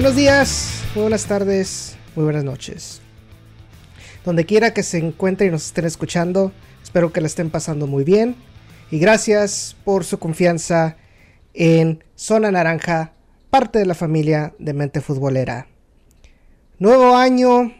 Buenos 0.00 0.16
días, 0.16 0.82
muy 0.94 1.02
buenas 1.02 1.26
tardes, 1.26 1.94
muy 2.16 2.24
buenas 2.24 2.42
noches. 2.42 3.02
Donde 4.24 4.46
quiera 4.46 4.72
que 4.72 4.82
se 4.82 4.96
encuentren 4.96 5.50
y 5.50 5.52
nos 5.52 5.66
estén 5.66 5.84
escuchando, 5.84 6.52
espero 6.82 7.12
que 7.12 7.20
la 7.20 7.26
estén 7.26 7.50
pasando 7.50 7.86
muy 7.86 8.02
bien. 8.02 8.34
Y 8.90 8.98
gracias 8.98 9.76
por 9.84 10.04
su 10.04 10.18
confianza 10.18 10.96
en 11.52 12.02
Zona 12.14 12.50
Naranja, 12.50 13.12
parte 13.50 13.78
de 13.78 13.84
la 13.84 13.94
familia 13.94 14.54
de 14.58 14.72
Mente 14.72 15.02
Futbolera. 15.02 15.66
Nuevo 16.78 17.14
año, 17.14 17.70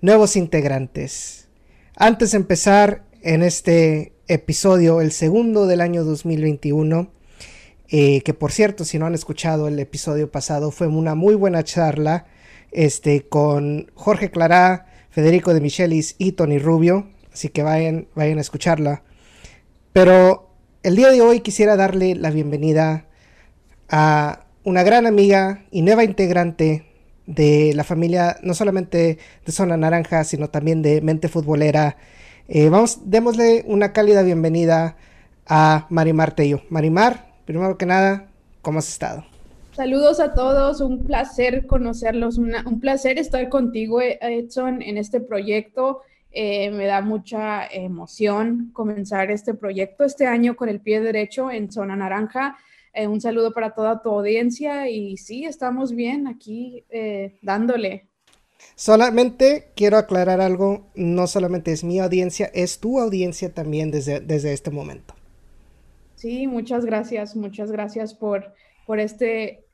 nuevos 0.00 0.34
integrantes. 0.34 1.46
Antes 1.94 2.32
de 2.32 2.38
empezar 2.38 3.04
en 3.22 3.44
este 3.44 4.12
episodio, 4.26 5.00
el 5.00 5.12
segundo 5.12 5.68
del 5.68 5.82
año 5.82 6.02
2021, 6.02 7.12
eh, 7.90 8.22
que 8.22 8.34
por 8.34 8.52
cierto, 8.52 8.84
si 8.84 8.98
no 8.98 9.06
han 9.06 9.14
escuchado 9.14 9.66
el 9.68 9.78
episodio 9.78 10.30
pasado, 10.30 10.70
fue 10.70 10.86
una 10.86 11.14
muy 11.14 11.34
buena 11.34 11.64
charla 11.64 12.26
este, 12.70 13.28
con 13.28 13.90
Jorge 13.94 14.30
Clará, 14.30 14.86
Federico 15.10 15.52
de 15.52 15.60
Michelis 15.60 16.14
y 16.16 16.32
Tony 16.32 16.58
Rubio, 16.58 17.08
así 17.32 17.48
que 17.48 17.64
vayan, 17.64 18.06
vayan 18.14 18.38
a 18.38 18.42
escucharla. 18.42 19.02
Pero 19.92 20.54
el 20.84 20.94
día 20.94 21.10
de 21.10 21.20
hoy 21.20 21.40
quisiera 21.40 21.74
darle 21.74 22.14
la 22.14 22.30
bienvenida 22.30 23.06
a 23.88 24.46
una 24.62 24.84
gran 24.84 25.06
amiga 25.06 25.64
y 25.72 25.82
nueva 25.82 26.04
integrante 26.04 26.86
de 27.26 27.72
la 27.74 27.82
familia, 27.82 28.36
no 28.42 28.54
solamente 28.54 29.18
de 29.44 29.52
Zona 29.52 29.76
Naranja, 29.76 30.22
sino 30.22 30.48
también 30.48 30.82
de 30.82 31.00
Mente 31.00 31.28
Futbolera. 31.28 31.96
Eh, 32.46 32.68
vamos, 32.68 33.00
démosle 33.10 33.64
una 33.66 33.92
cálida 33.92 34.22
bienvenida 34.22 34.96
a 35.46 35.86
Marimar 35.90 36.34
Tello. 36.34 36.62
Marimar, 36.68 37.29
primero 37.52 37.76
que 37.76 37.86
nada, 37.86 38.28
¿cómo 38.62 38.78
has 38.78 38.88
estado? 38.88 39.24
Saludos 39.72 40.20
a 40.20 40.34
todos, 40.34 40.80
un 40.80 41.04
placer 41.04 41.66
conocerlos, 41.66 42.38
un 42.38 42.80
placer 42.80 43.18
estar 43.18 43.48
contigo, 43.48 44.00
Edson, 44.00 44.82
en 44.82 44.98
este 44.98 45.20
proyecto. 45.20 46.02
Eh, 46.32 46.70
me 46.70 46.86
da 46.86 47.00
mucha 47.00 47.66
emoción 47.66 48.70
comenzar 48.72 49.32
este 49.32 49.54
proyecto 49.54 50.04
este 50.04 50.26
año 50.26 50.54
con 50.54 50.68
el 50.68 50.80
pie 50.80 51.00
derecho 51.00 51.50
en 51.50 51.72
Zona 51.72 51.96
Naranja. 51.96 52.56
Eh, 52.92 53.08
un 53.08 53.20
saludo 53.20 53.52
para 53.52 53.74
toda 53.74 54.00
tu 54.00 54.10
audiencia 54.10 54.88
y 54.88 55.16
sí, 55.16 55.44
estamos 55.44 55.92
bien 55.92 56.28
aquí 56.28 56.84
eh, 56.90 57.38
dándole. 57.42 58.06
Solamente 58.76 59.72
quiero 59.74 59.96
aclarar 59.96 60.40
algo, 60.40 60.90
no 60.94 61.26
solamente 61.26 61.72
es 61.72 61.82
mi 61.82 61.98
audiencia, 61.98 62.50
es 62.54 62.78
tu 62.78 63.00
audiencia 63.00 63.52
también 63.52 63.90
desde, 63.90 64.20
desde 64.20 64.52
este 64.52 64.70
momento. 64.70 65.14
Sí, 66.20 66.46
muchas 66.46 66.84
gracias, 66.84 67.34
muchas 67.34 67.72
gracias 67.72 68.12
por, 68.12 68.52
por, 68.86 69.00
este, 69.00 69.64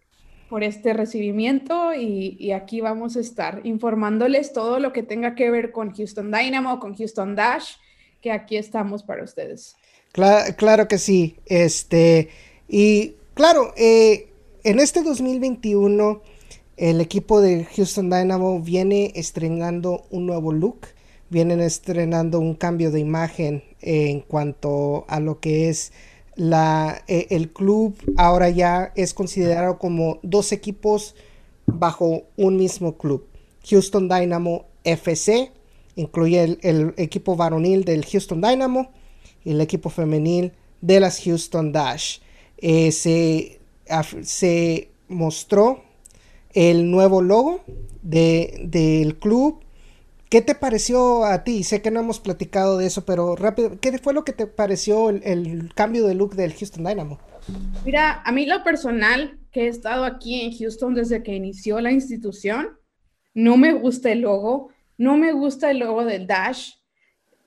por 0.48 0.62
este 0.62 0.92
recibimiento 0.92 1.92
y, 1.92 2.36
y, 2.38 2.52
aquí 2.52 2.80
vamos 2.80 3.16
a 3.16 3.20
estar 3.20 3.62
informándoles 3.64 4.52
todo 4.52 4.78
lo 4.78 4.92
que 4.92 5.02
tenga 5.02 5.34
que 5.34 5.50
ver 5.50 5.72
con 5.72 5.92
Houston 5.92 6.30
Dynamo, 6.30 6.78
con 6.78 6.94
Houston 6.94 7.34
Dash, 7.34 7.72
que 8.20 8.30
aquí 8.30 8.56
estamos 8.56 9.02
para 9.02 9.24
ustedes. 9.24 9.74
Claro, 10.12 10.54
claro 10.56 10.86
que 10.86 10.98
sí, 10.98 11.36
este... 11.46 12.28
Y 12.68 13.14
claro, 13.34 13.72
eh, 13.76 14.28
en 14.62 14.78
este 14.78 15.02
2021 15.02 16.22
el 16.76 17.00
equipo 17.00 17.40
de 17.40 17.64
Houston 17.64 18.08
Dynamo 18.08 18.60
viene 18.60 19.10
estrenando 19.16 20.04
un 20.10 20.26
nuevo 20.26 20.52
look, 20.52 20.88
vienen 21.28 21.60
estrenando 21.60 22.38
un 22.38 22.54
cambio 22.54 22.90
de 22.90 23.00
imagen 23.00 23.64
en 23.80 24.20
cuanto 24.20 25.06
a 25.08 25.18
lo 25.18 25.40
que 25.40 25.70
es 25.70 25.92
la, 26.36 27.02
eh, 27.08 27.26
el 27.30 27.52
club 27.52 27.96
ahora 28.16 28.50
ya 28.50 28.92
es 28.94 29.14
considerado 29.14 29.78
como 29.78 30.20
dos 30.22 30.52
equipos 30.52 31.14
bajo 31.66 32.22
un 32.36 32.56
mismo 32.56 32.96
club. 32.96 33.26
Houston 33.68 34.08
Dynamo 34.08 34.66
FC 34.84 35.50
incluye 35.96 36.58
el, 36.62 36.94
equipo 36.98 37.36
varonil 37.36 37.84
del 37.84 38.04
Houston 38.04 38.40
Dynamo 38.40 38.92
y 39.44 39.50
el 39.50 39.60
equipo 39.60 39.90
femenil 39.90 40.52
de 40.80 41.00
las 41.00 41.22
Houston 41.24 41.72
Dash. 41.72 42.18
Eh, 42.58 42.92
se, 42.92 43.60
se, 44.22 44.90
mostró 45.08 45.82
el 46.52 46.90
nuevo 46.90 47.22
logo 47.22 47.60
del 48.02 49.16
club. 49.18 49.60
¿Qué 50.28 50.42
te 50.42 50.54
pareció 50.54 51.24
a 51.24 51.44
ti? 51.44 51.62
Sé 51.62 51.82
que 51.82 51.90
no 51.90 52.00
hemos 52.00 52.18
platicado 52.18 52.78
de 52.78 52.86
eso, 52.86 53.04
pero 53.04 53.36
rápido, 53.36 53.78
¿qué 53.80 53.96
fue 53.98 54.12
lo 54.12 54.24
que 54.24 54.32
te 54.32 54.46
pareció 54.46 55.08
el, 55.10 55.22
el 55.24 55.72
cambio 55.74 56.06
de 56.06 56.14
look 56.14 56.34
del 56.34 56.52
Houston 56.52 56.84
Dynamo? 56.84 57.18
Mira, 57.84 58.22
a 58.24 58.32
mí 58.32 58.44
lo 58.44 58.64
personal, 58.64 59.38
que 59.52 59.64
he 59.64 59.68
estado 59.68 60.04
aquí 60.04 60.40
en 60.40 60.52
Houston 60.52 60.94
desde 60.94 61.22
que 61.22 61.34
inició 61.34 61.80
la 61.80 61.92
institución, 61.92 62.76
no 63.34 63.56
me 63.56 63.72
gusta 63.72 64.10
el 64.10 64.22
logo, 64.22 64.70
no 64.98 65.16
me 65.16 65.32
gusta 65.32 65.70
el 65.70 65.78
logo 65.78 66.04
del 66.04 66.26
Dash, 66.26 66.72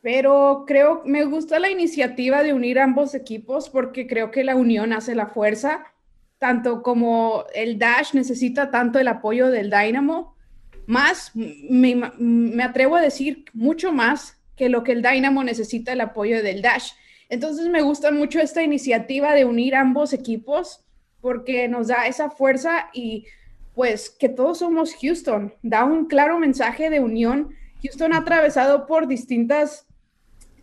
pero 0.02 0.64
creo, 0.66 1.02
me 1.06 1.26
gusta 1.26 1.60
la 1.60 1.70
iniciativa 1.70 2.44
de 2.44 2.54
unir 2.54 2.80
ambos 2.80 3.14
equipos 3.14 3.70
porque 3.70 4.08
creo 4.08 4.32
que 4.32 4.46
la 4.46 4.56
unión 4.56 4.94
hace 4.94 5.16
la 5.16 5.28
fuerza, 5.28 5.84
tanto 6.38 6.82
como 6.82 7.44
el 7.54 7.78
Dash 7.78 8.14
necesita 8.14 8.72
tanto 8.72 9.00
el 9.00 9.10
apoyo 9.10 9.50
del 9.50 9.70
Dynamo, 9.70 10.36
más, 10.90 11.32
me, 11.34 11.96
me 12.18 12.64
atrevo 12.64 12.96
a 12.96 13.02
decir 13.02 13.46
mucho 13.54 13.92
más 13.92 14.38
que 14.56 14.70
lo 14.70 14.84
que 14.84 14.92
el 14.92 15.02
Dynamo 15.02 15.44
necesita 15.44 15.94
el 15.94 16.02
apoyo 16.02 16.44
del 16.44 16.62
Dash. 16.62 16.92
Entonces 17.30 17.68
me 17.68 17.82
gusta 17.82 18.12
mucho 18.12 18.40
esta 18.40 18.64
iniciativa 18.64 19.34
de 19.34 19.46
unir 19.46 19.76
ambos 19.76 20.14
equipos 20.14 20.84
porque 21.22 21.68
nos 21.68 21.88
da 21.88 22.08
esa 22.08 22.30
fuerza 22.30 22.90
y 22.94 23.26
pues 23.76 24.10
que 24.10 24.30
todos 24.30 24.60
somos 24.60 24.96
Houston, 25.02 25.54
da 25.62 25.84
un 25.86 26.08
claro 26.08 26.40
mensaje 26.40 26.90
de 26.90 27.00
unión. 27.00 27.54
Houston 27.84 28.14
ha 28.14 28.18
atravesado 28.18 28.88
por 28.88 29.08
distintas 29.08 29.86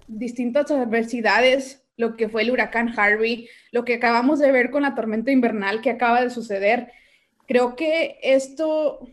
distintas 0.09 0.71
adversidades, 0.71 1.83
lo 1.97 2.17
que 2.17 2.29
fue 2.29 2.43
el 2.43 2.51
huracán 2.51 2.93
Harvey, 2.97 3.49
lo 3.73 3.85
que 3.85 3.95
acabamos 3.95 4.39
de 4.39 4.53
ver 4.53 4.71
con 4.71 4.83
la 4.83 4.95
tormenta 4.95 5.31
invernal 5.31 5.81
que 5.81 5.91
acaba 5.91 6.21
de 6.23 6.31
suceder. 6.31 6.93
Creo 7.47 7.77
que 7.77 8.19
esto, 8.23 9.09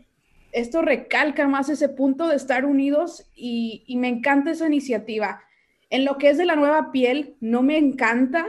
esto 0.54 0.82
recalca 0.82 1.48
más 1.48 1.68
ese 1.68 1.88
punto 1.88 2.28
de 2.28 2.36
estar 2.36 2.64
unidos 2.64 3.28
y, 3.34 3.84
me 3.98 4.08
encanta 4.08 4.52
esa 4.52 4.68
iniciativa. 4.68 5.42
En 5.90 6.04
lo 6.04 6.16
que 6.16 6.30
es 6.30 6.38
de 6.38 6.46
la 6.46 6.54
nueva 6.54 6.92
piel, 6.92 7.34
no 7.40 7.62
me 7.62 7.76
encanta 7.76 8.46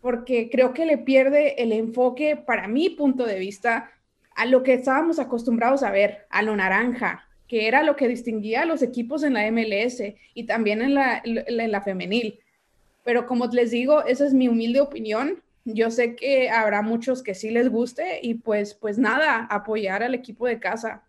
porque 0.00 0.48
creo 0.50 0.72
que 0.72 0.86
le 0.86 0.98
pierde 0.98 1.62
el 1.62 1.72
enfoque, 1.72 2.36
para 2.36 2.68
mi 2.68 2.90
punto 2.90 3.26
de 3.26 3.38
vista, 3.38 3.90
a 4.34 4.46
lo 4.46 4.62
que 4.62 4.72
estábamos 4.72 5.18
acostumbrados 5.18 5.82
a 5.82 5.90
ver, 5.90 6.26
a 6.30 6.42
lo 6.42 6.56
naranja, 6.56 7.28
que 7.46 7.68
era 7.68 7.82
lo 7.82 7.96
que 7.96 8.08
distinguía 8.08 8.62
a 8.62 8.66
los 8.66 8.82
equipos 8.82 9.22
en 9.22 9.34
la 9.34 9.48
MLS 9.52 10.02
y 10.34 10.44
también 10.44 10.80
en 10.80 10.94
la, 10.94 11.20
en 11.22 11.70
la 11.70 11.82
femenil. 11.82 12.40
Pero 13.04 13.26
como 13.26 13.46
les 13.48 13.70
digo, 13.70 14.04
esa 14.04 14.26
es 14.26 14.32
mi 14.32 14.48
humilde 14.48 14.80
opinión. 14.80 15.42
Yo 15.66 15.90
sé 15.90 16.16
que 16.16 16.48
habrá 16.48 16.80
muchos 16.80 17.22
que 17.22 17.34
sí 17.34 17.50
les 17.50 17.68
guste 17.68 18.20
y 18.22 18.34
pues, 18.34 18.74
pues 18.74 18.98
nada, 18.98 19.46
apoyar 19.50 20.02
al 20.02 20.14
equipo 20.14 20.46
de 20.46 20.58
casa. 20.58 21.04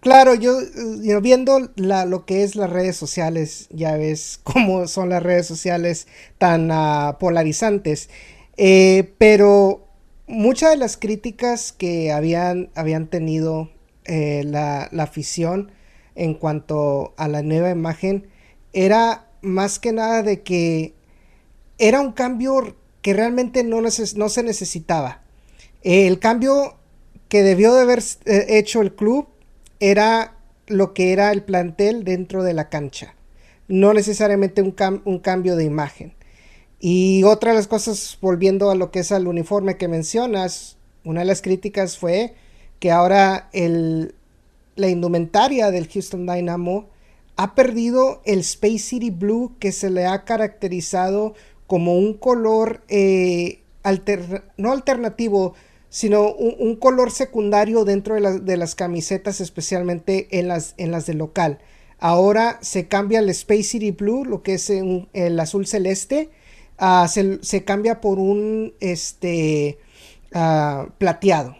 Claro, 0.00 0.34
yo, 0.34 0.58
viendo 1.20 1.70
lo 1.76 2.26
que 2.26 2.42
es 2.42 2.54
las 2.54 2.70
redes 2.70 2.96
sociales, 2.96 3.66
ya 3.70 3.96
ves 3.96 4.38
cómo 4.44 4.86
son 4.86 5.08
las 5.08 5.22
redes 5.22 5.46
sociales 5.46 6.06
tan 6.38 6.70
uh, 6.70 7.18
polarizantes, 7.18 8.08
eh, 8.56 9.12
pero 9.18 9.86
muchas 10.26 10.70
de 10.70 10.76
las 10.76 10.96
críticas 10.96 11.72
que 11.72 12.12
habían, 12.12 12.70
habían 12.74 13.08
tenido 13.08 13.70
eh, 14.04 14.42
la, 14.44 14.88
la, 14.92 15.02
afición 15.04 15.72
en 16.14 16.34
cuanto 16.34 17.12
a 17.16 17.28
la 17.28 17.42
nueva 17.42 17.70
imagen 17.70 18.28
era 18.72 19.26
más 19.42 19.78
que 19.78 19.92
nada 19.92 20.22
de 20.22 20.42
que 20.42 20.94
era 21.78 22.00
un 22.00 22.12
cambio 22.12 22.76
que 23.02 23.14
realmente 23.14 23.64
no, 23.64 23.80
no 23.80 24.28
se 24.28 24.42
necesitaba. 24.42 25.22
el 25.82 26.18
cambio 26.18 26.76
que 27.28 27.42
debió 27.42 27.74
de 27.74 27.82
haber 27.82 28.02
eh, 28.24 28.46
hecho 28.50 28.80
el 28.80 28.94
club 28.94 29.28
era 29.80 30.36
lo 30.66 30.94
que 30.94 31.12
era 31.12 31.32
el 31.32 31.42
plantel 31.42 32.04
dentro 32.04 32.42
de 32.42 32.54
la 32.54 32.68
cancha, 32.68 33.14
no 33.68 33.92
necesariamente 33.92 34.62
un, 34.62 34.74
un 35.04 35.18
cambio 35.18 35.56
de 35.56 35.64
imagen. 35.64 36.14
Y 36.78 37.22
otra 37.24 37.52
de 37.52 37.56
las 37.56 37.68
cosas, 37.68 38.18
volviendo 38.20 38.70
a 38.70 38.74
lo 38.74 38.90
que 38.90 39.00
es 39.00 39.12
al 39.12 39.26
uniforme 39.26 39.76
que 39.76 39.88
mencionas, 39.88 40.76
una 41.04 41.20
de 41.20 41.26
las 41.26 41.40
críticas 41.40 41.98
fue 41.98 42.34
que 42.80 42.90
ahora 42.90 43.48
el, 43.52 44.14
la 44.74 44.88
indumentaria 44.88 45.70
del 45.70 45.88
Houston 45.88 46.26
Dynamo 46.26 46.88
ha 47.36 47.54
perdido 47.54 48.22
el 48.24 48.40
Space 48.40 48.78
City 48.78 49.10
Blue 49.10 49.56
que 49.58 49.72
se 49.72 49.90
le 49.90 50.06
ha 50.06 50.24
caracterizado 50.24 51.34
como 51.66 51.96
un 51.98 52.14
color 52.14 52.82
eh, 52.88 53.62
no 54.56 54.72
alternativo, 54.72 55.54
sino 55.96 56.30
un, 56.34 56.56
un, 56.58 56.76
color 56.76 57.10
secundario 57.10 57.86
dentro 57.86 58.16
de, 58.16 58.20
la, 58.20 58.32
de, 58.32 58.58
las 58.58 58.74
camisetas, 58.74 59.40
especialmente 59.40 60.28
en 60.30 60.46
las, 60.46 60.74
en 60.76 60.90
las 60.90 61.06
de 61.06 61.14
local. 61.14 61.58
Ahora 61.98 62.58
se 62.60 62.86
cambia 62.86 63.20
el 63.20 63.30
Space 63.30 63.62
City 63.62 63.92
Blue, 63.92 64.26
lo 64.26 64.42
que 64.42 64.54
es 64.54 64.68
el 64.68 65.40
azul 65.40 65.66
celeste, 65.66 66.28
se, 67.08 67.42
se, 67.42 67.64
cambia 67.64 68.02
por 68.02 68.18
un 68.18 68.74
este, 68.80 69.78
plateado. 70.98 71.56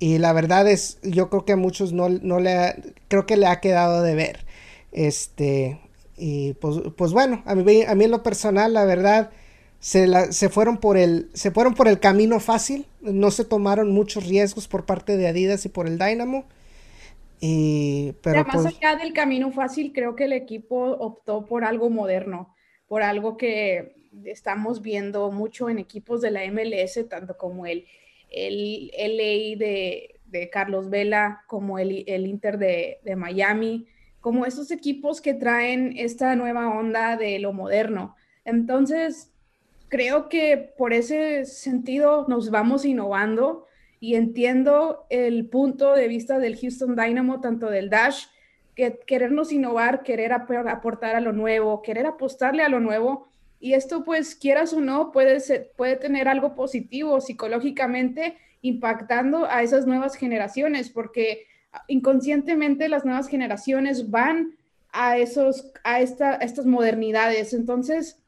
y 0.00 0.18
la 0.18 0.32
verdad 0.32 0.68
es, 0.68 0.98
yo 1.04 1.30
creo 1.30 1.44
que 1.44 1.52
a 1.52 1.56
muchos 1.56 1.92
no, 1.92 2.08
no 2.08 2.40
le, 2.40 2.74
creo 3.06 3.26
que 3.26 3.36
le 3.36 3.46
ha 3.46 3.60
quedado 3.60 4.02
de 4.02 4.16
ver. 4.16 4.44
Este, 4.90 5.78
y 6.16 6.54
pues, 6.54 6.78
pues 6.96 7.12
bueno, 7.12 7.44
a 7.46 7.54
mí, 7.54 7.84
a 7.84 7.94
mí 7.94 8.04
en 8.06 8.10
lo 8.10 8.24
personal, 8.24 8.72
la 8.72 8.84
verdad, 8.84 9.30
se, 9.82 10.06
la, 10.06 10.30
se, 10.30 10.48
fueron 10.48 10.78
por 10.78 10.96
el, 10.96 11.28
se 11.34 11.50
fueron 11.50 11.74
por 11.74 11.88
el 11.88 11.98
camino 11.98 12.38
fácil, 12.38 12.86
no 13.00 13.32
se 13.32 13.44
tomaron 13.44 13.90
muchos 13.90 14.28
riesgos 14.28 14.68
por 14.68 14.86
parte 14.86 15.16
de 15.16 15.26
Adidas 15.26 15.66
y 15.66 15.68
por 15.68 15.88
el 15.88 15.98
Dynamo. 15.98 16.44
Y, 17.40 18.12
pero 18.22 18.44
más 18.44 18.62
pues 18.62 18.76
allá 18.76 18.94
del 18.94 19.12
camino 19.12 19.50
fácil, 19.50 19.92
creo 19.92 20.14
que 20.14 20.26
el 20.26 20.34
equipo 20.34 20.92
optó 20.92 21.46
por 21.46 21.64
algo 21.64 21.90
moderno, 21.90 22.54
por 22.86 23.02
algo 23.02 23.36
que 23.36 23.96
estamos 24.24 24.82
viendo 24.82 25.32
mucho 25.32 25.68
en 25.68 25.80
equipos 25.80 26.20
de 26.20 26.30
la 26.30 26.48
MLS, 26.52 27.04
tanto 27.08 27.36
como 27.36 27.66
el, 27.66 27.84
el 28.30 28.92
LA 28.96 29.58
de, 29.58 30.20
de 30.26 30.48
Carlos 30.48 30.90
Vela, 30.90 31.42
como 31.48 31.80
el, 31.80 32.04
el 32.06 32.28
Inter 32.28 32.56
de, 32.56 33.00
de 33.02 33.16
Miami, 33.16 33.88
como 34.20 34.46
esos 34.46 34.70
equipos 34.70 35.20
que 35.20 35.34
traen 35.34 35.94
esta 35.96 36.36
nueva 36.36 36.68
onda 36.68 37.16
de 37.16 37.40
lo 37.40 37.52
moderno. 37.52 38.14
Entonces, 38.44 39.31
creo 39.92 40.30
que 40.30 40.72
por 40.78 40.94
ese 40.94 41.44
sentido 41.44 42.24
nos 42.26 42.50
vamos 42.50 42.86
innovando 42.86 43.66
y 44.00 44.14
entiendo 44.14 45.04
el 45.10 45.50
punto 45.50 45.94
de 45.94 46.08
vista 46.08 46.38
del 46.38 46.58
Houston 46.58 46.96
Dynamo, 46.96 47.42
tanto 47.42 47.68
del 47.68 47.90
Dash, 47.90 48.24
que 48.74 49.00
querernos 49.06 49.52
innovar, 49.52 50.02
querer 50.02 50.32
aportar 50.32 51.14
a 51.14 51.20
lo 51.20 51.34
nuevo, 51.34 51.82
querer 51.82 52.06
apostarle 52.06 52.62
a 52.62 52.70
lo 52.70 52.80
nuevo. 52.80 53.28
Y 53.60 53.74
esto, 53.74 54.02
pues, 54.02 54.34
quieras 54.34 54.72
o 54.72 54.80
no, 54.80 55.12
puede, 55.12 55.38
puede 55.76 55.96
tener 55.96 56.26
algo 56.26 56.54
positivo 56.54 57.20
psicológicamente 57.20 58.38
impactando 58.62 59.44
a 59.44 59.62
esas 59.62 59.86
nuevas 59.86 60.14
generaciones, 60.14 60.88
porque 60.88 61.48
inconscientemente 61.86 62.88
las 62.88 63.04
nuevas 63.04 63.28
generaciones 63.28 64.10
van 64.10 64.56
a, 64.90 65.18
esos, 65.18 65.70
a, 65.84 66.00
esta, 66.00 66.36
estas 66.36 66.64
modernidades. 66.64 67.52
Entonces, 67.52 68.21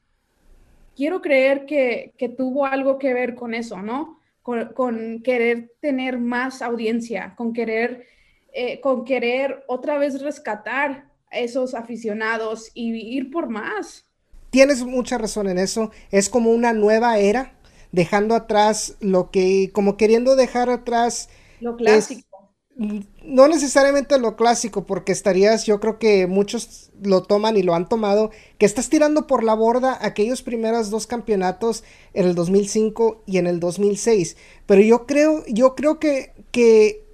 quiero 0.95 1.21
creer 1.21 1.65
que, 1.65 2.13
tuvo 2.37 2.65
algo 2.65 2.97
que 2.97 3.13
ver 3.13 3.35
con 3.35 3.53
eso, 3.53 3.81
¿no? 3.81 4.19
Con, 4.41 5.21
querer 5.23 5.73
tener 5.81 6.19
más 6.19 6.61
audiencia, 6.61 7.33
con 7.35 7.53
querer, 7.53 8.05
eh, 8.53 8.79
con 8.79 9.03
querer 9.05 9.63
otra 9.67 9.97
vez 9.97 10.21
rescatar 10.21 11.09
a 11.31 11.39
esos 11.39 11.73
aficionados 11.73 12.71
y 12.73 12.93
ir 12.93 13.31
por 13.31 13.49
más. 13.49 14.05
Tienes 14.51 14.83
mucha 14.83 15.17
razón 15.17 15.49
en 15.49 15.57
eso. 15.57 15.91
Es 16.11 16.29
como 16.29 16.51
una 16.51 16.73
nueva 16.73 17.17
era, 17.17 17.55
dejando 17.91 18.35
atrás 18.35 18.97
lo 18.99 19.31
que, 19.31 19.71
como 19.73 19.97
queriendo 19.97 20.35
dejar 20.35 20.69
atrás. 20.69 21.29
Lo 21.59 21.75
clásico 21.75 22.34
no 22.75 23.47
necesariamente 23.47 24.19
lo 24.19 24.35
clásico, 24.35 24.85
porque 24.85 25.13
estarías, 25.13 25.65
yo 25.65 25.79
creo 25.79 25.97
que 25.97 26.27
muchos 26.27 26.91
lo 27.01 27.23
toman 27.23 27.55
y 27.55 27.63
lo 27.63 27.73
han 27.73 27.87
tomado, 27.87 28.31
que 28.57 28.65
estás 28.65 28.89
tirando 28.89 29.27
por 29.27 29.43
la 29.43 29.53
borda 29.53 29.97
aquellos 30.01 30.41
primeros 30.41 30.89
dos 30.89 31.07
campeonatos 31.07 31.83
en 32.13 32.25
el 32.27 32.35
2005 32.35 33.23
y 33.25 33.37
en 33.37 33.47
el 33.47 33.61
2006. 33.61 34.35
Pero 34.65 34.81
yo 34.81 35.05
creo, 35.05 35.45
yo 35.47 35.75
creo 35.75 35.99
que, 35.99 36.33
que 36.51 37.05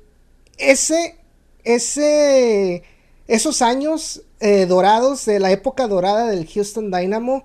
ese, 0.57 1.17
ese, 1.63 2.83
esos 3.27 3.61
años 3.61 4.23
eh, 4.39 4.65
dorados 4.65 5.25
de 5.25 5.39
la 5.39 5.51
época 5.51 5.87
dorada 5.87 6.27
del 6.27 6.47
Houston 6.47 6.89
Dynamo 6.89 7.43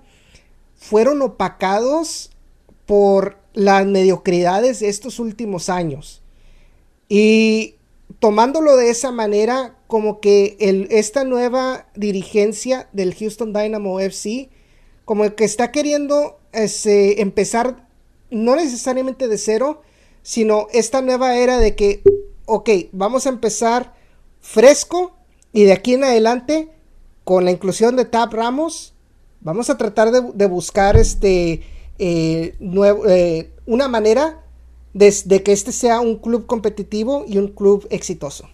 fueron 0.75 1.21
opacados 1.21 2.31
por 2.87 3.37
las 3.53 3.85
mediocridades 3.85 4.79
de 4.79 4.89
estos 4.89 5.19
últimos 5.19 5.69
años. 5.69 6.23
Y 7.09 7.76
tomándolo 8.19 8.75
de 8.75 8.89
esa 8.89 9.11
manera, 9.11 9.75
como 9.87 10.19
que 10.19 10.57
el, 10.59 10.87
esta 10.89 11.23
nueva 11.23 11.87
dirigencia 11.95 12.89
del 12.93 13.13
Houston 13.15 13.53
Dynamo 13.53 13.99
FC, 13.99 14.49
como 15.05 15.35
que 15.35 15.45
está 15.45 15.71
queriendo 15.71 16.39
este, 16.51 17.21
empezar, 17.21 17.87
no 18.29 18.55
necesariamente 18.55 19.27
de 19.27 19.37
cero, 19.37 19.81
sino 20.23 20.67
esta 20.73 21.01
nueva 21.01 21.37
era 21.37 21.59
de 21.59 21.75
que, 21.75 22.01
ok, 22.45 22.69
vamos 22.91 23.25
a 23.25 23.29
empezar 23.29 23.93
fresco 24.41 25.15
y 25.53 25.63
de 25.63 25.73
aquí 25.73 25.93
en 25.93 26.03
adelante, 26.03 26.69
con 27.23 27.45
la 27.45 27.51
inclusión 27.51 27.95
de 27.95 28.05
Tab 28.05 28.33
Ramos, 28.33 28.93
vamos 29.41 29.69
a 29.69 29.77
tratar 29.77 30.11
de, 30.11 30.45
buscar 30.47 30.97
este, 30.97 31.61
eh, 31.99 32.55
nuevo, 32.59 33.07
eh, 33.07 33.51
una 33.65 33.87
manera 33.87 34.43
de, 34.93 35.43
que 35.43 35.51
este 35.51 35.71
sea 35.71 35.99
un 35.99 36.17
club 36.17 36.45
competitivo 36.45 37.25
y 37.27 37.37
un 37.37 37.49
club 37.49 37.87
exitoso. 37.89 38.49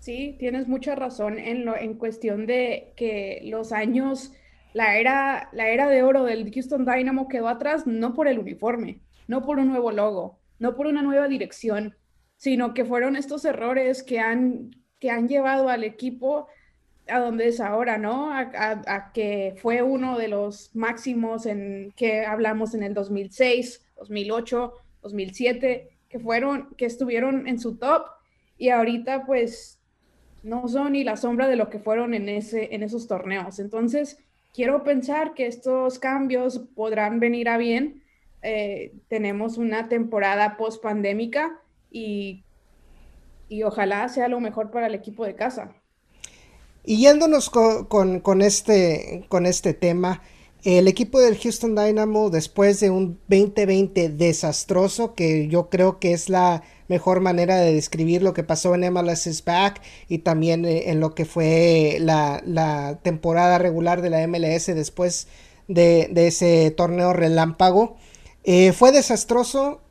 Sí, 0.00 0.36
tienes 0.38 0.68
mucha 0.68 0.94
razón 0.94 1.38
en, 1.38 1.64
lo, 1.64 1.76
en 1.76 1.94
cuestión 1.94 2.46
de 2.46 2.92
que 2.96 3.40
los 3.44 3.72
años, 3.72 4.32
la 4.72 4.98
era, 4.98 5.48
la 5.52 5.68
era 5.68 5.88
de 5.88 6.02
oro 6.02 6.24
del 6.24 6.50
Houston 6.52 6.84
Dynamo 6.84 7.28
quedó 7.28 7.48
atrás 7.48 7.86
no 7.86 8.14
por 8.14 8.28
el 8.28 8.38
uniforme, 8.38 9.00
no 9.28 9.42
por 9.42 9.58
un 9.58 9.68
nuevo 9.68 9.92
logo, 9.92 10.38
no 10.58 10.76
por 10.76 10.86
una 10.86 11.02
nueva 11.02 11.28
dirección, 11.28 11.96
sino 12.36 12.74
que 12.74 12.84
fueron 12.84 13.16
estos 13.16 13.44
errores 13.44 14.02
que 14.02 14.20
han, 14.20 14.70
que 15.00 15.10
han 15.10 15.28
llevado 15.28 15.68
al 15.68 15.84
equipo 15.84 16.48
a 17.08 17.18
donde 17.18 17.48
es 17.48 17.60
ahora, 17.60 17.98
¿no? 17.98 18.32
A, 18.32 18.50
a, 18.86 19.12
que 19.12 19.54
fue 19.60 19.82
uno 19.82 20.18
de 20.18 20.28
los 20.28 20.70
máximos 20.74 21.46
en 21.46 21.92
que 21.96 22.24
hablamos 22.24 22.74
en 22.74 22.82
el 22.82 22.94
2006, 22.94 23.84
2008, 23.96 24.72
2007, 25.04 25.90
que 26.08 26.18
fueron, 26.18 26.74
que 26.76 26.86
estuvieron 26.86 27.46
en 27.46 27.60
su 27.60 27.76
top 27.76 28.06
y 28.58 28.70
ahorita 28.70 29.26
pues 29.26 29.78
no 30.42 30.66
son 30.68 30.92
ni 30.92 31.04
la 31.04 31.16
sombra 31.16 31.46
de 31.48 31.56
lo 31.56 31.70
que 31.70 31.78
fueron 31.78 32.14
en, 32.14 32.28
ese, 32.28 32.74
en 32.74 32.82
esos 32.82 33.06
torneos. 33.06 33.58
Entonces, 33.58 34.18
quiero 34.52 34.82
pensar 34.82 35.34
que 35.34 35.46
estos 35.46 35.98
cambios 35.98 36.60
podrán 36.74 37.20
venir 37.20 37.48
a 37.48 37.56
bien. 37.56 38.02
Eh, 38.42 38.92
tenemos 39.08 39.56
una 39.56 39.88
temporada 39.88 40.56
post 40.56 40.82
pandémica 40.82 41.60
y, 41.90 42.44
y, 43.48 43.62
ojalá 43.62 44.08
sea 44.08 44.28
lo 44.28 44.40
mejor 44.40 44.70
para 44.70 44.86
el 44.88 44.94
equipo 44.94 45.24
de 45.24 45.34
casa. 45.34 45.74
Y 46.84 46.98
yéndonos 46.98 47.48
con, 47.48 48.20
con 48.20 48.42
este, 48.42 49.24
con 49.28 49.46
este 49.46 49.72
tema, 49.72 50.20
el 50.64 50.88
equipo 50.88 51.20
del 51.20 51.38
Houston 51.38 51.74
Dynamo, 51.74 52.30
después 52.30 52.80
de 52.80 52.88
un 52.88 53.18
2020 53.28 54.08
desastroso, 54.08 55.14
que 55.14 55.46
yo 55.48 55.68
creo 55.68 55.98
que 55.98 56.12
es 56.12 56.30
la 56.30 56.62
mejor 56.88 57.20
manera 57.20 57.56
de 57.56 57.74
describir 57.74 58.22
lo 58.22 58.32
que 58.32 58.44
pasó 58.44 58.74
en 58.74 58.90
MLS 58.92 59.26
is 59.26 59.44
Back 59.44 59.82
y 60.08 60.18
también 60.18 60.64
eh, 60.64 60.90
en 60.90 61.00
lo 61.00 61.14
que 61.14 61.26
fue 61.26 61.98
la, 62.00 62.98
temporada 63.02 63.58
regular 63.58 64.00
de 64.00 64.10
la 64.10 64.26
MLS 64.26 64.66
después 64.66 65.28
de, 65.68 66.10
ese 66.14 66.70
torneo 66.70 67.12
relámpago. 67.12 67.96
Eh, 68.42 68.72
fue 68.72 68.90
desastroso, 68.90 69.82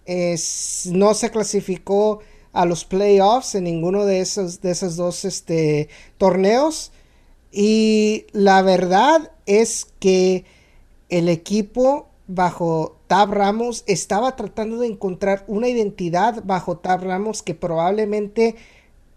no 0.92 1.14
se 1.14 1.30
clasificó 1.30 2.20
a 2.52 2.66
los 2.66 2.86
playoffs 2.86 3.56
en 3.56 3.66
ninguno 3.66 4.06
de 4.06 4.22
esos, 4.22 4.62
de 4.62 4.72
esos 4.72 4.96
dos 4.96 5.24
este, 5.26 5.88
torneos. 6.18 6.92
Y 7.52 8.26
la 8.32 8.64
verdad 8.64 9.32
es 9.46 9.88
que 10.00 10.46
el 11.14 11.30
equipo 11.30 12.08
bajo 12.28 12.98
Tab 13.06 13.32
Ramos 13.32 13.84
estaba 13.86 14.36
tratando 14.36 14.80
de 14.80 14.88
encontrar 14.88 15.44
una 15.48 15.68
identidad 15.68 16.42
bajo 16.44 16.78
Tab 16.78 17.04
Ramos 17.04 17.44
que 17.44 17.54
probablemente 17.54 18.56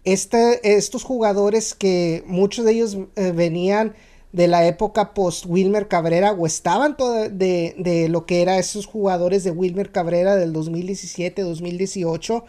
este, 0.03 0.75
estos 0.77 1.03
jugadores 1.03 1.73
que 1.73 2.23
muchos 2.27 2.65
de 2.65 2.73
ellos 2.73 2.99
eh, 3.15 3.31
venían 3.31 3.95
de 4.31 4.47
la 4.47 4.67
época 4.67 5.15
post 5.15 5.47
Wilmer 5.47 5.87
Cabrera 5.87 6.33
o 6.33 6.45
estaban 6.45 6.95
de, 7.31 8.07
lo 8.11 8.27
que 8.27 8.43
eran 8.43 8.59
esos 8.59 8.85
jugadores 8.85 9.43
de 9.43 9.49
Wilmer 9.49 9.91
Cabrera 9.91 10.35
del 10.35 10.53
2017-2018 10.53 12.43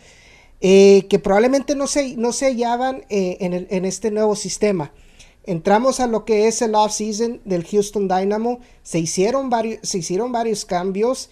eh, 0.60 1.06
que 1.08 1.18
probablemente 1.18 1.74
no 1.74 1.86
se, 1.86 2.16
no 2.16 2.32
se 2.32 2.46
hallaban 2.46 3.06
eh, 3.08 3.38
en, 3.40 3.66
en 3.70 3.84
este 3.86 4.10
nuevo 4.10 4.36
sistema 4.36 4.92
entramos 5.44 6.00
a 6.00 6.06
lo 6.06 6.24
que 6.24 6.46
es 6.46 6.62
el 6.62 6.74
off-season 6.74 7.40
del 7.44 7.64
Houston 7.64 8.08
Dynamo. 8.08 8.60
Se 8.82 8.98
hicieron, 8.98 9.50
varios, 9.50 9.80
se 9.82 9.98
hicieron 9.98 10.32
varios 10.32 10.64
cambios 10.64 11.30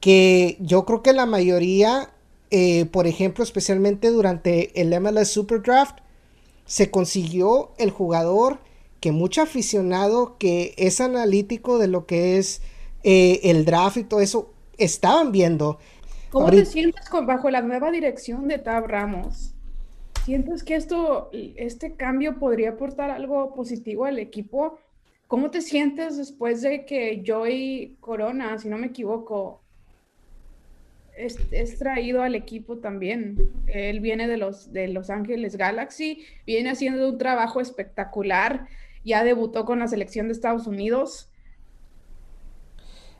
que 0.00 0.56
yo 0.60 0.84
creo 0.84 1.02
que 1.02 1.12
la 1.12 1.26
mayoría, 1.26 2.10
eh, 2.50 2.84
por 2.86 3.06
ejemplo, 3.06 3.42
especialmente 3.42 4.10
durante 4.10 4.80
el 4.80 4.98
MLS 5.00 5.28
Super 5.28 5.62
Draft, 5.62 5.98
se 6.64 6.90
consiguió 6.90 7.72
el 7.78 7.90
jugador 7.90 8.58
que 9.00 9.12
mucho 9.12 9.42
aficionado 9.42 10.36
que 10.38 10.74
es 10.76 11.00
analítico 11.00 11.78
de 11.78 11.88
lo 11.88 12.06
que 12.06 12.38
es 12.38 12.62
eh, 13.02 13.40
el 13.44 13.64
draft 13.64 13.98
y 13.98 14.04
todo 14.04 14.20
eso 14.20 14.52
estaban 14.78 15.32
viendo. 15.32 15.78
¿Cómo 16.30 16.50
te 16.50 16.66
sientes 16.66 17.08
con, 17.08 17.26
bajo 17.26 17.50
la 17.50 17.62
nueva 17.62 17.90
dirección 17.90 18.48
de 18.48 18.58
Tab 18.58 18.86
Ramos? 18.86 19.55
¿Sientes 20.26 20.64
que 20.64 20.74
esto, 20.74 21.30
este 21.32 21.94
cambio 21.94 22.40
podría 22.40 22.70
aportar 22.70 23.12
algo 23.12 23.54
positivo 23.54 24.06
al 24.06 24.18
equipo? 24.18 24.76
¿Cómo 25.28 25.52
te 25.52 25.60
sientes 25.60 26.16
después 26.16 26.62
de 26.62 26.84
que 26.84 27.22
Joy 27.24 27.96
Corona, 28.00 28.58
si 28.58 28.68
no 28.68 28.76
me 28.76 28.88
equivoco, 28.88 29.60
es, 31.16 31.78
traído 31.78 32.22
al 32.22 32.34
equipo 32.34 32.78
también. 32.78 33.38
Él 33.68 34.00
viene 34.00 34.26
de 34.26 34.36
los, 34.36 34.72
de 34.72 34.88
Los 34.88 35.10
Ángeles 35.10 35.54
Galaxy, 35.54 36.24
viene 36.44 36.70
haciendo 36.70 37.08
un 37.08 37.18
trabajo 37.18 37.60
espectacular, 37.60 38.66
ya 39.04 39.22
debutó 39.22 39.64
con 39.64 39.78
la 39.78 39.86
selección 39.86 40.26
de 40.26 40.32
Estados 40.32 40.66
Unidos. 40.66 41.30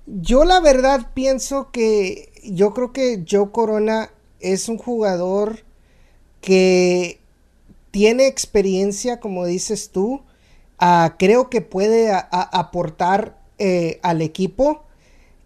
Yo 0.06 0.44
la 0.44 0.58
verdad 0.58 1.12
pienso 1.14 1.70
que 1.70 2.32
yo 2.42 2.74
creo 2.74 2.92
que 2.92 3.24
Joe 3.30 3.52
Corona 3.52 4.10
es 4.40 4.68
un 4.68 4.78
jugador 4.78 5.65
que 6.40 7.20
tiene 7.90 8.26
experiencia, 8.26 9.20
como 9.20 9.46
dices 9.46 9.90
tú. 9.90 10.22
Ah, 10.78 11.16
creo 11.18 11.48
que 11.48 11.62
puede 11.62 12.12
aportar 12.12 13.38
eh, 13.58 13.98
al 14.02 14.20
equipo 14.20 14.84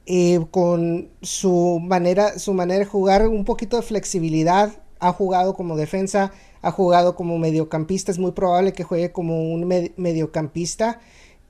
eh, 0.06 0.44
con 0.50 1.08
su 1.22 1.78
manera, 1.80 2.38
su 2.40 2.52
manera 2.52 2.80
de 2.80 2.86
jugar, 2.86 3.28
un 3.28 3.44
poquito 3.44 3.76
de 3.76 3.82
flexibilidad. 3.82 4.72
Ha 4.98 5.12
jugado 5.12 5.54
como 5.54 5.76
defensa, 5.76 6.32
ha 6.62 6.72
jugado 6.72 7.14
como 7.14 7.38
mediocampista. 7.38 8.10
Es 8.10 8.18
muy 8.18 8.32
probable 8.32 8.72
que 8.72 8.84
juegue 8.84 9.12
como 9.12 9.52
un 9.52 9.68
mediocampista. 9.96 11.00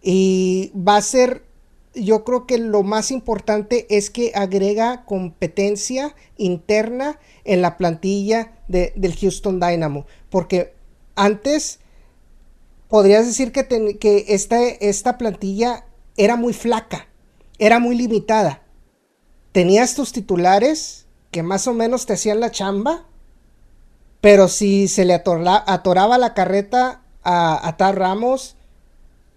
Y 0.03 0.73
va 0.77 0.97
a 0.97 1.03
ser, 1.03 1.43
yo 1.95 2.25
creo 2.25 2.47
que 2.47 2.59
lo 2.59 2.83
más 2.83 3.11
importante 3.11 3.87
es 3.91 4.11
que 4.11 4.33
agrega 4.35 5.05
competencia 5.05 6.15
interna 6.37 7.19
en 7.45 7.63
la 7.63 7.77
plantilla 7.77 8.53
del 8.69 9.17
Houston 9.17 9.61
Dynamo. 9.61 10.07
Porque 10.29 10.75
antes 11.17 11.81
podrías 12.89 13.27
decir 13.27 13.53
que, 13.53 13.99
que 13.99 14.27
esta, 14.29 14.63
esta 14.63 15.19
plantilla 15.19 15.87
era 16.17 16.37
muy 16.37 16.53
flaca 16.53 17.09
era 17.61 17.79
muy 17.79 17.95
limitada. 17.95 18.63
Tenías 19.53 19.95
tus 19.95 20.13
titulares 20.13 21.07
que 21.31 21.45
más 21.45 21.69
o 21.69 21.75
menos 21.75 22.07
te 22.07 22.15
hacían 22.15 22.41
la 22.41 22.51
chamba, 22.51 23.07
pero 24.21 24.49
si 24.49 24.89
se 24.89 25.05
le 25.05 25.15
atoraba 25.15 26.19
la 26.19 26.35
carreta 26.35 27.03
a, 27.23 27.69
a 27.69 27.77
Tar 27.77 27.99
Ramos, 27.99 28.57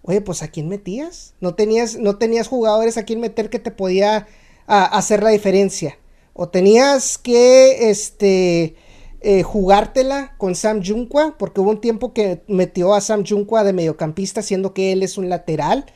oye, 0.04 0.20
pues 0.20 0.42
¿a 0.42 0.48
quién 0.48 0.68
metías? 0.68 1.34
No 1.40 1.54
tenías, 1.54 1.96
no 1.96 2.18
tenías 2.18 2.48
jugadores 2.48 2.96
a 2.96 3.04
quien 3.04 3.20
meter 3.20 3.50
que 3.50 3.58
te 3.58 3.70
podía 3.70 4.26
hacer 4.66 5.22
la 5.22 5.30
diferencia. 5.30 5.98
O 6.34 6.48
tenías 6.48 7.16
que 7.16 7.90
este, 7.90 8.76
eh, 9.20 9.42
jugártela 9.42 10.34
con 10.36 10.54
Sam 10.54 10.82
Junqua, 10.84 11.36
porque 11.38 11.60
hubo 11.60 11.70
un 11.70 11.80
tiempo 11.80 12.12
que 12.12 12.42
metió 12.48 12.94
a 12.94 13.00
Sam 13.00 13.24
Junqua 13.26 13.64
de 13.64 13.72
mediocampista, 13.72 14.42
siendo 14.42 14.74
que 14.74 14.92
él 14.92 15.02
es 15.02 15.16
un 15.16 15.28
lateral. 15.28 15.86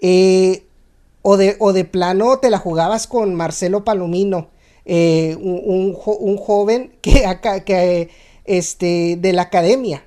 Eh, 0.00 0.64
o 1.22 1.36
de, 1.36 1.56
o 1.58 1.72
de 1.72 1.84
plano 1.84 2.38
te 2.38 2.50
la 2.50 2.58
jugabas 2.58 3.06
con 3.06 3.34
Marcelo 3.34 3.84
Palomino, 3.84 4.50
eh, 4.84 5.36
un, 5.40 5.94
joven 6.36 6.92
que, 7.00 7.24
que 7.64 8.10
este, 8.44 9.16
de 9.16 9.32
la 9.32 9.42
academia. 9.42 10.06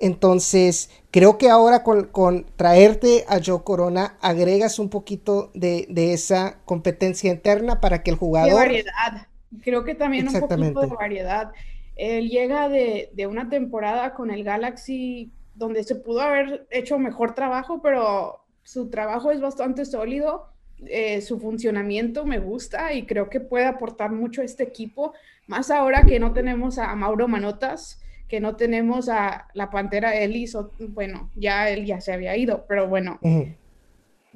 Entonces, 0.00 0.90
creo 1.10 1.38
que 1.38 1.48
ahora 1.48 1.82
con, 1.82 2.46
traerte 2.56 3.24
a 3.28 3.38
Joe 3.44 3.62
Corona 3.62 4.16
agregas 4.20 4.78
un 4.78 4.88
poquito 4.88 5.50
de, 5.54 5.86
esa 6.12 6.58
competencia 6.64 7.30
interna 7.30 7.80
para 7.80 8.02
que 8.02 8.10
el 8.10 8.16
jugador... 8.16 8.50
De 8.50 8.56
variedad. 8.56 9.26
Creo 9.62 9.84
que 9.84 9.94
también 9.94 10.28
un 10.28 10.40
poquito 10.40 10.80
de 10.80 10.86
variedad. 10.88 11.52
Él 11.96 12.30
llega 12.30 12.68
de, 12.68 13.10
de, 13.12 13.26
una 13.26 13.48
temporada 13.48 14.14
con 14.14 14.30
el 14.30 14.44
Galaxy 14.44 15.32
donde 15.54 15.84
se 15.84 15.96
pudo 15.96 16.22
haber 16.22 16.66
hecho 16.70 16.98
mejor 16.98 17.34
trabajo, 17.34 17.82
pero 17.82 18.44
su 18.62 18.88
trabajo 18.88 19.30
es 19.30 19.40
bastante 19.40 19.84
sólido 19.84 20.50
eh, 20.86 21.20
su 21.20 21.38
funcionamiento 21.38 22.24
me 22.24 22.38
gusta 22.38 22.94
y 22.94 23.04
creo 23.04 23.28
que 23.28 23.40
puede 23.40 23.66
aportar 23.66 24.12
mucho 24.12 24.40
a 24.40 24.44
este 24.44 24.62
equipo, 24.62 25.12
más 25.46 25.70
ahora 25.70 26.04
que 26.04 26.18
no 26.18 26.32
tenemos 26.32 26.78
a 26.78 26.94
Mauro 26.96 27.28
Manotas, 27.28 28.00
que 28.30 28.40
no 28.40 28.56
tenemos 28.56 29.10
a 29.10 29.48
la 29.52 29.68
Pantera 29.68 30.14
Ellis, 30.14 30.56
bueno, 30.78 31.30
ya 31.34 31.68
él 31.68 31.84
ya 31.84 32.00
se 32.00 32.12
había 32.12 32.36
ido, 32.36 32.64
pero 32.68 32.88
bueno, 32.88 33.18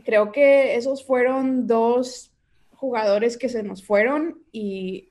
creo 0.05 0.33
que 0.33 0.75
esos 0.75 1.07
fueron 1.07 1.67
dos 1.67 2.33
jugadores 2.73 3.39
que 3.39 3.49
se 3.49 3.63
nos 3.63 3.85
fueron 3.87 4.43
y, 4.53 5.11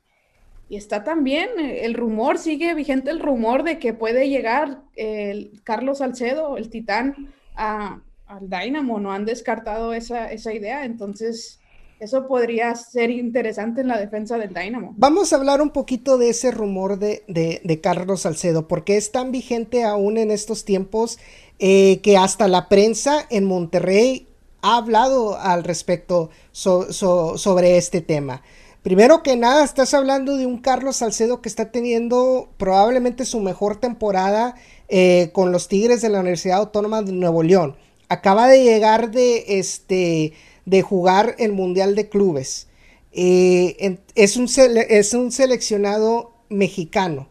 y, 0.70 0.76
está 0.76 1.04
también 1.04 1.50
el 1.60 1.94
rumor, 1.94 2.38
sigue 2.38 2.74
vigente 2.76 3.10
el 3.10 3.20
rumor 3.20 3.64
de 3.64 3.80
que 3.80 3.94
puede 3.94 4.30
llegar 4.30 4.82
el 4.96 5.62
Carlos 5.64 6.00
Salcedo, 6.00 6.58
el 6.58 6.70
titán, 6.70 7.34
a 7.56 8.02
al 8.34 8.50
Dynamo, 8.50 9.00
no 9.00 9.12
han 9.12 9.26
descartado 9.26 9.94
esa, 9.94 10.34
idea, 10.54 10.86
entonces 10.86 11.60
eso 12.04 12.28
podría 12.28 12.76
ser 12.76 13.10
interesante 13.10 13.82
en 13.82 13.88
la 13.88 13.98
defensa 13.98 14.38
del 14.38 14.54
Dynamo. 14.54 14.94
Vamos 14.98 15.32
a 15.32 15.38
hablar 15.38 15.62
un 15.62 15.70
poquito 15.70 16.18
de 16.18 16.30
ese 16.30 16.52
rumor 16.52 17.00
de, 17.00 17.24
de, 17.28 17.82
Carlos 17.82 18.22
Salcedo, 18.22 18.68
porque 18.68 18.98
es 18.98 19.12
tan 19.12 19.32
vigente 19.32 19.84
aún 19.84 20.18
en 20.18 20.30
estos 20.30 20.66
tiempos 20.66 21.18
eh, 21.60 22.02
que 22.02 22.18
hasta 22.18 22.48
la 22.48 22.68
prensa 22.68 23.26
en 23.30 23.46
Monterrey 23.46 24.28
ha 24.62 24.78
hablado 24.78 25.38
al 25.38 25.64
respecto 25.64 26.30
sobre 26.52 27.78
este 27.78 28.02
tema. 28.02 28.42
Primero 28.82 29.24
que 29.24 29.38
nada, 29.38 29.64
estás 29.64 29.94
hablando 29.94 30.36
de 30.36 30.46
un 30.46 30.58
Carlos 30.58 30.98
Salcedo 30.98 31.42
que 31.42 31.48
está 31.48 31.72
teniendo 31.72 32.50
probablemente 32.58 33.24
su 33.26 33.40
mejor 33.40 33.78
temporada 33.78 34.56
eh, 34.90 35.32
con 35.34 35.54
los 35.54 35.70
Tigres 35.70 36.02
de 36.02 36.10
la 36.10 36.20
Universidad 36.20 36.58
Autónoma 36.58 37.02
de 37.02 37.14
Nuevo 37.14 37.44
León 37.44 37.78
acaba 38.14 38.48
de 38.48 38.64
llegar 38.64 39.12
de, 39.12 39.60
este, 39.60 40.34
de 40.66 40.82
jugar 40.82 41.36
el 41.40 41.52
Mundial 41.52 41.96
de 41.96 42.10
Clubes. 42.10 42.68
Eh, 43.12 44.00
es, 44.16 44.38
un 44.38 44.48
es 44.48 45.14
un 45.14 45.32
seleccionado 45.32 46.34
mexicano. 46.50 47.28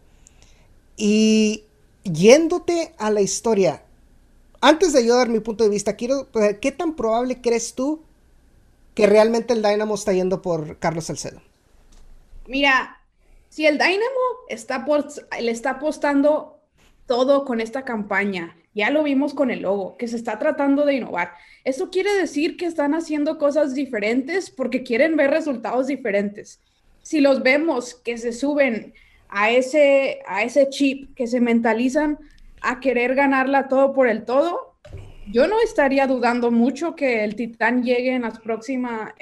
Y 0.97 1.65
yéndote 2.05 2.95
a 2.99 3.11
la 3.11 3.21
historia, 3.21 3.83
antes 4.61 4.93
de 4.93 5.05
yo 5.05 5.17
dar 5.17 5.29
mi 5.29 5.41
punto 5.41 5.65
de 5.65 5.71
vista, 5.71 5.97
quiero, 5.97 6.29
¿qué 6.61 6.73
tan 6.73 6.95
probable 6.95 7.41
crees 7.41 7.75
tú 7.75 8.03
que 8.95 9.07
realmente 9.07 9.55
el 9.55 9.63
Dynamo 9.63 9.95
está 9.95 10.13
yendo 10.13 10.43
por 10.43 10.79
Carlos 10.79 11.07
Salcedo? 11.07 11.41
Mira, 12.47 13.01
si 13.49 13.67
el 13.67 13.79
Dynamo 13.79 14.21
está 14.49 14.85
le 15.41 15.51
está 15.51 15.71
apostando 15.71 16.61
todo 17.07 17.45
con 17.45 17.61
esta 17.61 17.85
campaña 17.85 18.57
ya 18.75 18.91
lo 18.91 19.03
vimos 19.03 19.35
con 19.35 19.51
el 19.51 19.63
logo, 19.63 19.97
que 19.97 20.09
se 20.09 20.17
está 20.17 20.39
tratando 20.39 20.85
de 20.87 20.95
innovar. 20.95 21.33
Eso 21.65 21.91
quiere 21.91 22.13
decir 22.15 22.57
que 22.57 22.67
están 22.67 22.95
haciendo 22.95 23.39
cosas 23.39 23.75
diferentes 23.75 24.51
porque 24.51 24.83
quieren 24.83 25.17
ver 25.17 25.31
resultados 25.31 25.87
diferentes. 25.87 26.61
Si 27.03 27.21
los 27.21 27.43
vemos 27.43 27.95
que 27.95 28.17
se 28.17 28.33
suben 28.33 28.95
a 29.29 29.51
ese, 29.51 30.21
a 30.27 30.43
ese 30.43 30.69
chip, 30.69 31.15
que 31.15 31.27
se 31.27 31.41
mentalizan 31.41 32.19
a 32.61 32.81
querer 32.81 33.15
ganarla 33.15 33.69
todo 33.69 33.93
por 33.93 34.09
el 34.09 34.25
todo, 34.25 34.77
yo 35.31 35.47
no 35.47 35.57
estaría 35.61 36.07
dudando 36.07 36.51
mucho 36.51 36.95
que 36.95 37.25
el 37.25 37.37
Titán 37.37 37.83
llegue 37.83 38.15
en 38.15 38.23
las 38.23 38.39
próximas, 38.39 39.13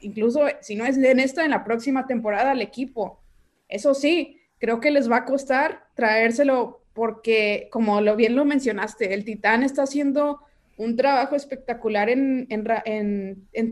incluso 0.00 0.42
si 0.60 0.76
no 0.76 0.84
es 0.84 0.96
en 0.96 1.20
esta, 1.20 1.44
en 1.44 1.50
la 1.50 1.64
próxima 1.64 2.06
temporada 2.06 2.52
al 2.52 2.62
equipo. 2.62 3.20
Eso 3.68 3.94
sí, 3.94 4.40
creo 4.58 4.80
que 4.80 4.90
les 4.90 5.10
va 5.10 5.18
a 5.18 5.24
costar 5.24 5.84
traérselo 5.94 6.79
porque 6.94 7.68
como 7.70 8.00
lo 8.00 8.16
bien 8.16 8.36
lo 8.36 8.44
mencionaste, 8.44 9.14
el 9.14 9.24
Titán 9.24 9.62
está 9.62 9.82
haciendo 9.82 10.40
un 10.76 10.96
trabajo 10.96 11.36
espectacular 11.36 12.08
en, 12.08 12.46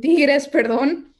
Tigres, 0.01 0.49
perdón, 0.53 1.15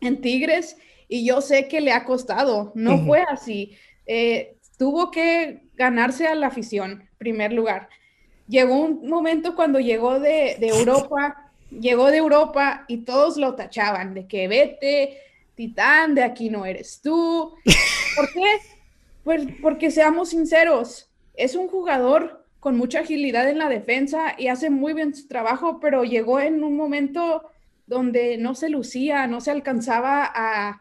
en 0.00 0.20
Tigres, 0.20 0.76
y 1.08 1.26
yo 1.26 1.40
sé 1.40 1.68
que 1.68 1.80
le 1.80 1.92
ha 1.92 2.04
costado, 2.04 2.72
no 2.74 3.04
fue 3.04 3.22
así. 3.28 3.76
Eh, 4.06 4.56
tuvo 4.76 5.10
que 5.10 5.62
ganarse 5.74 6.26
a 6.26 6.34
la 6.34 6.48
afición, 6.48 7.08
primer 7.18 7.52
lugar. 7.52 7.88
Llegó 8.48 8.76
un 8.76 9.08
momento 9.08 9.54
cuando 9.54 9.80
llegó 9.80 10.20
de, 10.20 10.56
de 10.60 10.68
Europa, 10.68 11.52
llegó 11.70 12.10
de 12.10 12.18
Europa 12.18 12.84
y 12.88 12.98
todos 12.98 13.36
lo 13.36 13.54
tachaban 13.54 14.12
de 14.12 14.26
que 14.26 14.48
vete, 14.48 15.18
Titán, 15.54 16.14
de 16.14 16.22
aquí 16.22 16.50
no 16.50 16.66
eres 16.66 17.00
tú. 17.02 17.54
¿Por 18.16 18.32
qué? 18.32 18.58
Pues 19.22 19.46
porque 19.62 19.90
seamos 19.90 20.30
sinceros, 20.30 21.08
es 21.34 21.54
un 21.54 21.68
jugador 21.68 22.44
con 22.60 22.76
mucha 22.76 23.00
agilidad 23.00 23.48
en 23.48 23.58
la 23.58 23.68
defensa 23.68 24.34
y 24.38 24.48
hace 24.48 24.70
muy 24.70 24.94
bien 24.94 25.14
su 25.14 25.28
trabajo, 25.28 25.80
pero 25.80 26.04
llegó 26.04 26.40
en 26.40 26.64
un 26.64 26.76
momento 26.76 27.42
donde 27.86 28.38
no 28.38 28.54
se 28.54 28.70
lucía, 28.70 29.26
no 29.26 29.40
se 29.40 29.50
alcanzaba 29.50 30.30
a... 30.34 30.80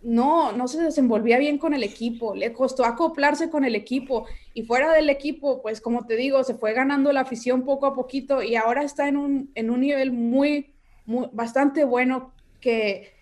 No, 0.00 0.52
no 0.52 0.68
se 0.68 0.80
desenvolvía 0.80 1.38
bien 1.38 1.58
con 1.58 1.74
el 1.74 1.82
equipo, 1.82 2.36
le 2.36 2.52
costó 2.52 2.84
acoplarse 2.84 3.50
con 3.50 3.64
el 3.64 3.74
equipo 3.74 4.26
y 4.54 4.62
fuera 4.62 4.92
del 4.92 5.10
equipo, 5.10 5.60
pues 5.60 5.80
como 5.80 6.06
te 6.06 6.14
digo, 6.14 6.44
se 6.44 6.54
fue 6.54 6.72
ganando 6.72 7.12
la 7.12 7.22
afición 7.22 7.64
poco 7.64 7.86
a 7.86 7.94
poquito 7.94 8.40
y 8.40 8.54
ahora 8.54 8.84
está 8.84 9.08
en 9.08 9.16
un, 9.16 9.50
en 9.56 9.70
un 9.70 9.80
nivel 9.80 10.12
muy, 10.12 10.72
muy, 11.04 11.26
bastante 11.32 11.82
bueno 11.82 12.32
que 12.60 13.17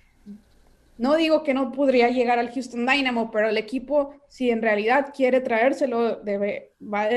no 0.99 1.17
digo 1.17 1.43
que 1.43 1.55
no 1.55 1.73
podría 1.73 2.09
llegar 2.09 2.39
al 2.39 2.53
Houston 2.53 2.87
Dynamo, 2.87 3.31
pero 3.31 3.49
el 3.49 3.59
equipo, 3.59 4.15
si 4.29 4.51
en 4.51 4.63
realidad 4.63 5.13
quiere 5.15 5.41
traérselo, 5.41 6.17
debe, 6.17 6.73
va 6.83 7.09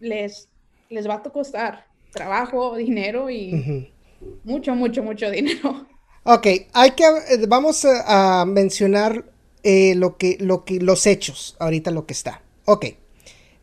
les, 0.00 0.48
les 0.88 1.08
va 1.08 1.14
a 1.14 1.22
costar 1.22 1.86
trabajo, 2.12 2.76
dinero 2.76 3.28
y 3.30 3.90
mucho, 4.44 4.74
mucho, 4.74 5.02
mucho 5.02 5.30
dinero. 5.30 5.86
Ok, 6.24 6.46
hay 6.72 6.90
que, 6.92 7.04
eh, 7.04 7.46
vamos 7.48 7.84
a, 7.84 8.44
mencionar 8.46 9.24
eh, 9.62 9.94
lo 9.94 10.16
que, 10.16 10.36
lo 10.40 10.64
que, 10.64 10.80
los 10.80 11.06
hechos, 11.06 11.56
ahorita 11.58 11.90
lo 11.90 12.06
que 12.06 12.12
está. 12.12 12.42
Ok, 12.64 12.86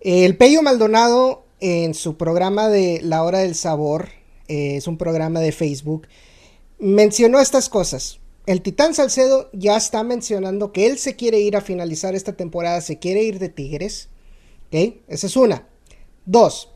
el 0.01 0.37
Pello 0.37 0.61
Maldonado 0.61 1.45
en 1.59 1.93
su 1.93 2.17
programa 2.17 2.69
de 2.69 3.01
La 3.01 3.23
Hora 3.23 3.39
del 3.39 3.55
Sabor, 3.55 4.09
eh, 4.47 4.77
es 4.77 4.87
un 4.87 4.97
programa 4.97 5.39
de 5.39 5.51
Facebook, 5.51 6.07
mencionó 6.79 7.39
estas 7.39 7.69
cosas. 7.69 8.19
El 8.45 8.61
Titán 8.61 8.93
Salcedo 8.93 9.49
ya 9.53 9.75
está 9.75 10.03
mencionando 10.03 10.71
que 10.71 10.85
él 10.85 10.99
se 10.99 11.15
quiere 11.15 11.39
ir 11.39 11.57
a 11.57 11.61
finalizar 11.61 12.13
esta 12.13 12.33
temporada, 12.33 12.79
se 12.81 12.99
quiere 12.99 13.23
ir 13.23 13.39
de 13.39 13.49
Tigres. 13.49 14.09
¿Ok? 14.67 14.95
Esa 15.07 15.27
es 15.27 15.35
una. 15.35 15.67
Dos, 16.25 16.71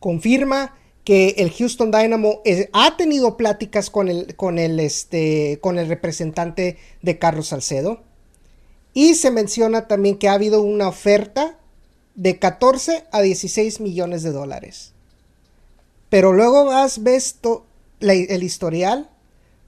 confirma 0.00 0.74
que 1.04 1.34
el 1.38 1.52
Houston 1.52 1.90
Dynamo 1.90 2.42
ha 2.72 2.96
tenido 2.96 3.36
pláticas 3.36 3.90
con 3.90 4.08
el, 4.08 4.34
con, 4.36 4.58
el, 4.58 4.80
este, 4.80 5.58
con 5.60 5.78
el 5.78 5.88
representante 5.88 6.78
de 7.02 7.18
Carlos 7.18 7.48
Salcedo. 7.48 8.02
Y 8.92 9.14
se 9.14 9.30
menciona 9.30 9.88
también 9.88 10.18
que 10.18 10.28
ha 10.28 10.32
habido 10.32 10.62
una 10.62 10.88
oferta 10.88 11.58
de 12.14 12.38
14 12.38 13.04
a 13.12 13.20
16 13.20 13.80
millones 13.80 14.22
de 14.22 14.32
dólares. 14.32 14.94
Pero 16.08 16.32
luego 16.32 16.64
vas, 16.64 17.02
ves 17.02 17.36
el 18.00 18.42
historial 18.42 19.10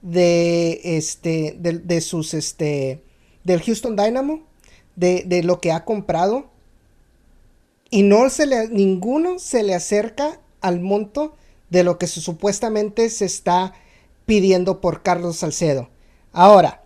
de, 0.01 0.81
este, 0.83 1.55
de, 1.59 2.01
sus, 2.01 2.33
este, 2.33 3.03
del 3.43 3.61
Houston 3.61 3.95
Dynamo, 3.95 4.41
de, 4.95 5.23
de, 5.25 5.43
lo 5.43 5.59
que 5.59 5.71
ha 5.71 5.85
comprado. 5.85 6.49
Y 7.89 8.03
no 8.03 8.29
se 8.29 8.45
le, 8.45 8.67
ninguno 8.69 9.39
se 9.39 9.63
le 9.63 9.73
acerca 9.73 10.39
al 10.61 10.79
monto 10.79 11.35
de 11.69 11.83
lo 11.83 11.97
que 11.97 12.07
supuestamente 12.07 13.09
se 13.09 13.25
está 13.25 13.73
pidiendo 14.25 14.81
por 14.81 15.01
Carlos 15.01 15.37
Salcedo. 15.37 15.89
Ahora, 16.31 16.83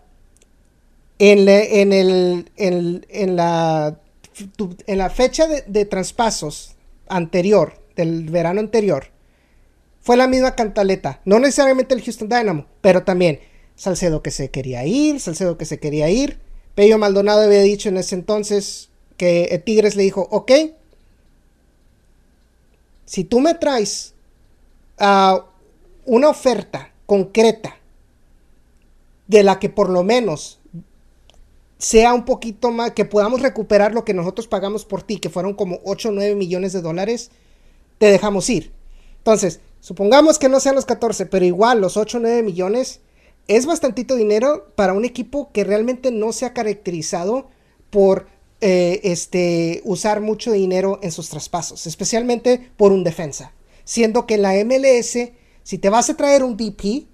en, 1.19 1.47
en, 1.47 1.93
el, 1.93 2.49
en, 2.57 3.35
la, 3.35 3.99
en 4.87 4.97
la 4.97 5.09
fecha 5.09 5.47
de, 5.47 5.63
de, 5.67 5.85
traspasos 5.85 6.75
anterior, 7.07 7.81
del 7.95 8.29
verano 8.29 8.59
anterior, 8.59 9.12
fue 10.03 10.17
la 10.17 10.27
misma 10.27 10.53
cantaleta. 10.53 11.21
No 11.25 11.39
necesariamente 11.39 11.95
el 11.95 12.03
Houston 12.03 12.29
Dynamo, 12.29 12.67
pero 12.81 13.03
también 13.03 13.39
Salcedo 13.75 14.21
que 14.21 14.29
se 14.29 14.51
quería 14.51 14.85
ir, 14.85 15.19
Salcedo 15.19 15.57
que 15.57 15.65
se 15.65 15.79
quería 15.79 16.09
ir. 16.11 16.39
Pello 16.75 16.99
Maldonado 16.99 17.41
había 17.41 17.61
dicho 17.61 17.89
en 17.89 17.97
ese 17.97 18.13
entonces 18.13 18.89
que 19.17 19.61
Tigres 19.65 19.95
le 19.95 20.03
dijo, 20.03 20.27
ok, 20.29 20.51
si 23.05 23.23
tú 23.23 23.39
me 23.39 23.55
traes 23.55 24.13
una 26.05 26.29
oferta 26.29 26.91
concreta 27.05 27.77
de 29.27 29.43
la 29.43 29.57
que 29.59 29.69
por 29.69 29.89
lo 29.89 30.03
menos 30.03 30.59
sea 31.77 32.13
un 32.13 32.25
poquito 32.25 32.71
más, 32.71 32.91
que 32.91 33.05
podamos 33.05 33.41
recuperar 33.41 33.93
lo 33.93 34.05
que 34.05 34.13
nosotros 34.13 34.47
pagamos 34.47 34.85
por 34.85 35.03
ti, 35.03 35.17
que 35.17 35.29
fueron 35.29 35.53
como 35.53 35.79
8 35.83 36.09
o 36.09 36.11
9 36.11 36.35
millones 36.35 36.73
de 36.73 36.81
dólares, 36.81 37.31
te 37.97 38.11
dejamos 38.11 38.49
ir. 38.49 38.71
Entonces, 39.17 39.59
supongamos 39.83 40.39
que 40.39 40.47
no 40.47 40.61
sean 40.61 40.75
los 40.75 40.85
14, 40.85 41.25
pero 41.25 41.43
igual 41.43 41.81
los 41.81 41.97
8 41.97 42.17
o 42.17 42.21
9 42.21 42.41
millones 42.41 43.01
es 43.49 43.65
bastantito 43.65 44.15
dinero 44.15 44.71
para 44.75 44.93
un 44.93 45.03
equipo 45.03 45.51
que 45.51 45.65
realmente 45.65 46.09
no 46.09 46.31
se 46.31 46.45
ha 46.45 46.53
caracterizado 46.53 47.49
por 47.89 48.27
eh, 48.61 49.01
este, 49.03 49.81
usar 49.83 50.21
mucho 50.21 50.53
dinero 50.53 50.99
en 51.03 51.11
sus 51.11 51.27
traspasos, 51.27 51.85
especialmente 51.85 52.71
por 52.77 52.93
un 52.93 53.03
defensa. 53.03 53.51
Siendo 53.83 54.25
que 54.25 54.37
la 54.37 54.53
MLS, 54.63 55.17
si 55.63 55.77
te 55.77 55.89
vas 55.89 56.09
a 56.09 56.15
traer 56.15 56.45
un 56.45 56.55
DP, 56.55 57.05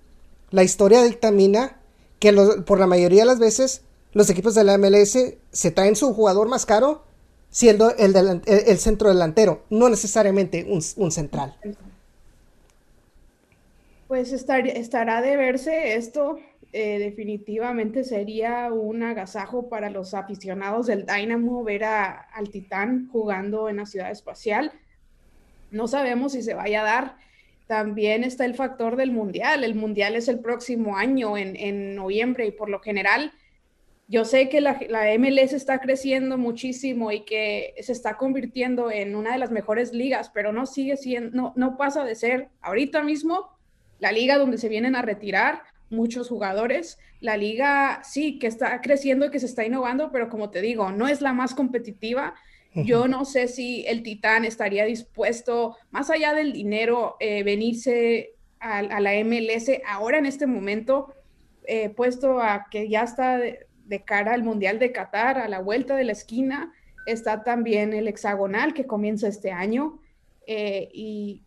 la 0.52 0.64
historia 0.64 1.02
dictamina 1.02 1.82
que 2.20 2.32
por 2.68 2.80
la 2.80 2.86
mayoría 2.86 3.22
de 3.22 3.28
las 3.28 3.40
veces 3.40 3.82
los 4.12 4.30
equipos 4.30 4.54
de 4.54 4.64
la 4.64 4.78
MLS 4.78 5.18
se 5.52 5.72
traen 5.72 5.96
su 5.96 6.14
jugador 6.14 6.48
más 6.48 6.68
caro 6.68 7.04
siendo 7.50 7.96
el, 7.96 8.16
el, 8.46 8.78
centro 8.78 9.10
delantero, 9.10 9.64
no 9.70 9.90
necesariamente 9.90 10.68
un, 10.70 11.12
central. 11.12 11.58
Pues 14.10 14.34
estará 14.34 15.22
de 15.22 15.38
verse 15.38 15.94
esto 15.94 16.40
eh, 16.74 16.98
definitivamente 16.98 18.04
sería 18.04 18.74
un 18.74 19.04
agasajo 19.04 19.70
para 19.70 19.92
los 19.92 20.16
aficionados 20.16 20.88
del 20.88 21.06
Dynamo 21.06 21.64
ver 21.64 21.84
al 21.84 22.50
Titán 22.50 23.08
jugando 23.12 23.70
en 23.70 23.78
la 23.78 23.86
ciudad 23.86 24.10
espacial. 24.10 24.72
No 25.70 25.88
sabemos 25.88 26.32
si 26.32 26.42
se 26.42 26.56
vaya 26.56 26.82
a 26.82 26.86
dar. 26.86 27.18
También 27.68 28.24
está 28.24 28.46
el 28.46 28.56
factor 28.56 28.96
del 28.96 29.12
Mundial. 29.12 29.64
El 29.64 29.76
Mundial 29.76 30.16
es 30.16 30.28
el 30.28 30.40
próximo 30.40 30.98
año, 30.98 31.38
en, 31.38 31.94
noviembre, 31.94 32.48
y 32.48 32.52
por 32.52 32.68
lo 32.68 32.80
general, 32.80 33.32
yo 34.08 34.26
sé 34.26 34.50
que 34.50 34.60
la, 34.60 34.80
la, 34.90 35.06
MLS 35.20 35.54
está 35.54 35.78
creciendo 35.82 36.40
muchísimo 36.40 37.12
y 37.12 37.26
que 37.26 37.76
se 37.80 37.92
está 37.92 38.18
convirtiendo 38.18 38.90
en 38.90 39.16
una 39.16 39.34
de 39.34 39.38
las 39.38 39.52
mejores 39.52 39.94
ligas, 39.94 40.32
pero 40.34 40.52
no 40.52 40.66
sigue 40.66 40.98
siendo, 40.98 41.30
no, 41.38 41.54
no 41.56 41.78
pasa 41.78 42.04
de 42.04 42.16
ser 42.16 42.50
ahorita 42.62 43.04
mismo 43.04 43.59
la 44.00 44.12
liga 44.12 44.38
donde 44.38 44.58
se 44.58 44.70
vienen 44.70 44.96
a 44.96 45.02
retirar 45.02 45.64
muchos 45.90 46.30
jugadores. 46.30 46.98
La 47.20 47.38
liga 47.38 48.02
sí 48.04 48.40
que 48.40 48.48
está 48.48 48.80
creciendo 48.82 49.26
y 49.26 49.32
que 49.32 49.40
se 49.40 49.46
está 49.46 49.66
innovando, 49.66 50.12
pero 50.12 50.30
como 50.30 50.50
te 50.50 50.62
digo, 50.62 50.92
no 50.92 51.08
es 51.08 51.22
la 51.22 51.34
más 51.34 51.54
competitiva. 51.54 52.36
Yo 52.76 53.08
no 53.08 53.26
sé 53.26 53.48
si 53.48 53.84
el 53.88 54.04
Titán 54.04 54.46
estaría 54.46 54.86
dispuesto, 54.86 55.76
más 55.90 56.12
allá 56.12 56.34
del 56.34 56.54
dinero, 56.54 57.18
eh, 57.20 57.42
venirse 57.44 58.36
a, 58.60 58.84
la 58.84 59.12
MLS 59.24 59.72
ahora 59.88 60.20
en 60.20 60.28
este 60.28 60.46
momento, 60.46 61.14
eh, 61.66 61.90
puesto 61.90 62.40
a 62.40 62.68
que 62.70 62.88
ya 62.88 63.02
está 63.02 63.40
de, 63.40 63.66
cara 64.06 64.34
al 64.34 64.44
Mundial 64.44 64.78
de 64.78 64.92
Qatar, 64.92 65.40
a 65.40 65.48
la 65.48 65.60
vuelta 65.60 65.96
de 65.96 66.04
la 66.04 66.12
esquina, 66.12 66.72
está 67.08 67.44
también 67.44 67.92
el 67.92 68.08
hexagonal 68.08 68.76
que 68.76 68.86
comienza 68.86 69.28
este 69.28 69.52
año. 69.52 70.00
Eh, 70.46 70.90
y 70.94 71.44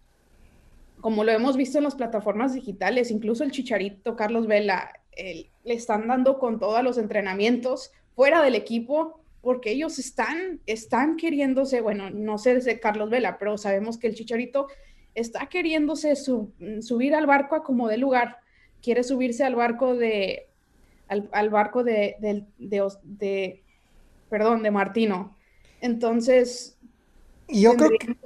como 1.02 1.24
lo 1.24 1.32
hemos 1.32 1.56
visto 1.56 1.78
en 1.78 1.84
las 1.84 1.96
plataformas 1.96 2.54
digitales, 2.54 3.10
incluso 3.10 3.42
el 3.42 3.50
Chicharito 3.50 4.14
Carlos 4.14 4.46
Vela 4.46 5.00
le 5.16 5.74
están 5.74 6.06
dando 6.06 6.38
con 6.38 6.60
todos 6.60 6.82
los 6.82 6.96
entrenamientos 6.96 7.90
fuera 8.14 8.40
del 8.40 8.54
equipo 8.54 9.20
porque 9.42 9.72
ellos 9.72 9.98
están, 9.98 10.60
están 10.66 11.16
queriéndose, 11.16 11.80
bueno, 11.80 12.08
no 12.10 12.38
sé 12.38 12.54
de 12.60 12.78
Carlos 12.78 13.10
Vela, 13.10 13.36
pero 13.36 13.58
sabemos 13.58 13.98
que 13.98 14.06
el 14.06 14.14
Chicharito 14.14 14.68
está 15.16 15.46
queriéndose 15.48 16.14
subir 16.14 17.14
al 17.16 17.26
barco 17.26 17.56
a 17.56 17.64
como 17.64 17.88
de 17.88 17.96
lugar, 17.96 18.38
quiere 18.80 19.02
subirse 19.02 19.42
al 19.42 19.56
barco 19.56 19.96
de, 19.96 20.46
al, 21.08 21.50
barco 21.50 21.82
de, 21.82 22.14
de, 22.58 23.62
perdón, 24.30 24.62
de 24.62 24.70
Martino. 24.70 25.36
Entonces, 25.80 26.78
yo 27.48 27.74
creo 27.74 27.90
que 27.98 28.16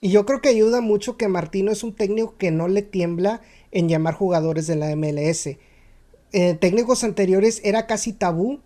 y 0.00 0.10
yo 0.10 0.24
creo 0.24 0.40
que 0.40 0.48
ayuda 0.48 0.80
mucho 0.80 1.16
que 1.16 1.28
Martino 1.28 1.70
es 1.70 1.84
un 1.84 1.94
técnico 1.94 2.36
que 2.38 2.50
no 2.50 2.68
le 2.68 2.82
tiembla 2.82 3.42
en 3.70 3.88
llamar 3.88 4.14
jugadores 4.14 4.66
de 4.66 4.76
la 4.76 4.94
MLS. 4.96 5.58
En 6.32 6.58
técnicos 6.58 7.04
anteriores 7.04 7.60
era 7.64 7.86
casi 7.86 8.12
tabú. 8.12 8.60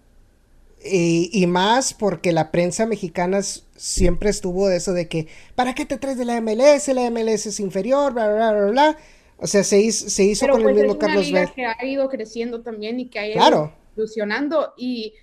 Y, 0.86 1.46
más 1.46 1.94
porque 1.94 2.30
la 2.30 2.52
prensa 2.52 2.84
mexicana 2.84 3.40
siempre 3.42 4.28
estuvo 4.28 4.68
de 4.68 4.76
eso 4.76 4.92
de 4.92 5.08
que, 5.08 5.28
¿para 5.54 5.74
qué 5.74 5.86
te 5.86 5.96
traes 5.96 6.18
de 6.18 6.26
la 6.26 6.38
MLS? 6.42 6.88
La 6.88 7.10
MLS 7.10 7.46
es 7.46 7.58
inferior, 7.58 8.12
bla, 8.12 8.28
bla, 8.28 8.52
bla, 8.52 8.70
bla. 8.70 8.98
O 9.38 9.46
sea, 9.46 9.64
se 9.64 9.80
hizo, 9.80 10.10
se 10.10 10.24
hizo 10.24 10.46
con 10.46 10.60
el 10.60 10.64
pues, 10.64 10.76
mismo 10.76 10.92
es 10.92 10.98
una 10.98 11.06
Carlos 11.06 11.26
liga 11.26 11.52
que 11.54 11.64
ha 11.64 11.84
ido 11.86 12.06
creciendo 12.10 12.60
también 12.60 13.00
y 13.00 13.06
que 13.06 13.18
ha 13.18 13.26
ido 13.26 13.72
evolucionando 13.96 14.74
y, 14.76 15.14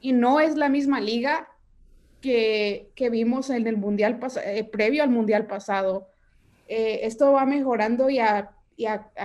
y 0.00 0.12
no 0.12 0.38
es 0.38 0.54
la 0.56 0.68
misma 0.68 1.00
liga 1.00 1.48
que, 2.20 2.92
vimos 3.10 3.50
en 3.50 3.66
el 3.66 3.76
mundial 3.76 4.20
eh, 4.44 4.64
previo 4.64 5.02
al 5.02 5.10
mundial 5.10 5.46
pasado. 5.46 6.08
Eh, 6.68 7.00
esto 7.02 7.32
va 7.32 7.46
mejorando 7.46 8.10
y 8.10 8.18
a, 8.18 8.52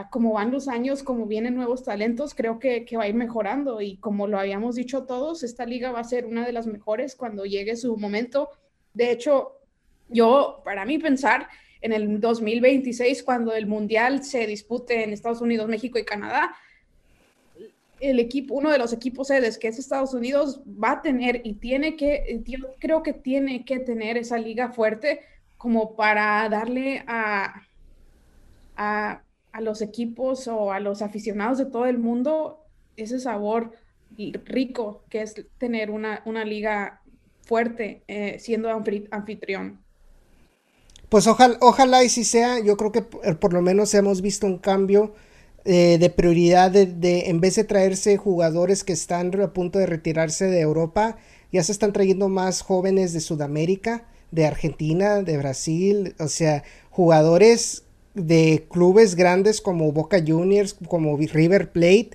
como 0.09 0.33
van 0.33 0.51
los 0.51 0.67
años, 0.67 1.03
como 1.03 1.27
vienen 1.27 1.55
nuevos 1.55 1.83
talentos, 1.83 2.33
creo 2.33 2.59
que, 2.59 2.85
va 2.97 3.03
a 3.03 3.07
ir 3.07 3.15
mejorando 3.15 3.81
y 3.81 3.97
como 3.97 4.27
lo 4.27 4.39
habíamos 4.39 4.75
dicho 4.75 5.05
todos, 5.05 5.43
esta 5.43 5.65
liga 5.65 5.91
va 5.91 5.99
a 5.99 6.03
ser 6.03 6.25
una 6.25 6.45
de 6.45 6.51
las 6.51 6.67
mejores 6.67 7.15
cuando 7.15 7.45
llegue 7.45 7.75
su 7.75 7.95
momento. 7.97 8.49
De 8.93 9.11
hecho, 9.11 9.59
yo, 10.09 10.61
para 10.65 10.85
mí 10.85 10.97
pensar, 10.97 11.47
en 11.81 11.93
el 11.93 12.19
2026, 12.19 13.23
cuando 13.23 13.53
el 13.53 13.67
Mundial 13.67 14.23
se 14.23 14.47
dispute 14.47 15.03
en 15.03 15.13
Estados 15.13 15.41
Unidos, 15.41 15.67
México 15.67 15.99
y 15.99 16.05
Canadá, 16.05 16.55
el 17.99 18.19
equipo, 18.19 18.55
uno 18.55 18.71
de 18.71 18.77
los 18.77 18.93
equipos 18.93 19.27
sedes, 19.27 19.57
que 19.57 19.67
es 19.67 19.79
Estados 19.79 20.13
Unidos, 20.13 20.61
va 20.65 20.91
a 20.91 21.01
tener 21.01 21.41
y 21.43 21.53
tiene 21.53 21.95
que, 21.95 22.41
yo 22.45 22.57
creo 22.79 23.03
que 23.03 23.13
tiene 23.13 23.65
que 23.65 23.79
tener 23.79 24.17
esa 24.17 24.37
liga 24.37 24.71
fuerte 24.71 25.21
como 25.57 25.95
para 25.95 26.47
darle 26.49 27.03
a, 27.07 27.61
a, 28.75 29.21
los 29.61 29.81
equipos 29.81 30.49
o 30.49 30.73
a 30.73 30.81
los 30.81 31.01
aficionados 31.01 31.57
de 31.57 31.65
todo 31.65 31.85
el 31.85 31.97
mundo 31.97 32.59
ese 32.97 33.19
sabor 33.19 33.71
rico 34.17 35.03
que 35.09 35.21
es 35.21 35.33
tener 35.57 35.89
una, 35.89 36.21
liga 36.45 37.01
fuerte 37.43 38.03
eh, 38.07 38.37
siendo 38.39 38.69
anfitrión. 38.69 39.79
Pues 41.07 41.27
ojalá, 41.27 41.57
ojalá 41.61 42.03
y 42.03 42.09
si 42.09 42.25
sea, 42.25 42.59
yo 42.59 42.75
creo 42.75 42.91
que 42.91 43.01
por 43.01 43.53
lo 43.53 43.61
menos 43.61 43.93
hemos 43.93 44.21
visto 44.21 44.45
un 44.45 44.57
cambio 44.57 45.13
eh, 45.65 45.97
de 45.99 46.09
prioridad 46.11 46.69
de, 46.69 47.29
en 47.29 47.41
vez 47.41 47.55
de 47.55 47.63
traerse 47.63 48.17
jugadores 48.17 48.83
que 48.83 48.93
están 48.93 49.39
a 49.41 49.51
punto 49.51 49.79
de 49.79 49.87
retirarse 49.87 50.45
de 50.45 50.61
Europa, 50.61 51.17
ya 51.51 51.63
se 51.63 51.71
están 51.71 51.91
trayendo 51.91 52.29
más 52.29 52.61
jóvenes 52.61 53.13
de 53.13 53.19
Sudamérica, 53.19 54.05
de 54.29 54.45
Argentina, 54.45 55.23
de 55.23 55.37
Brasil, 55.37 56.15
o 56.19 56.27
sea, 56.27 56.63
jugadores 56.91 57.83
de 58.13 58.65
clubes 58.69 59.15
grandes 59.15 59.59
como 59.59 59.91
Boca 59.91 60.23
Juniors, 60.25 60.75
como 60.87 61.17
River 61.17 61.71
Plate, 61.71 62.11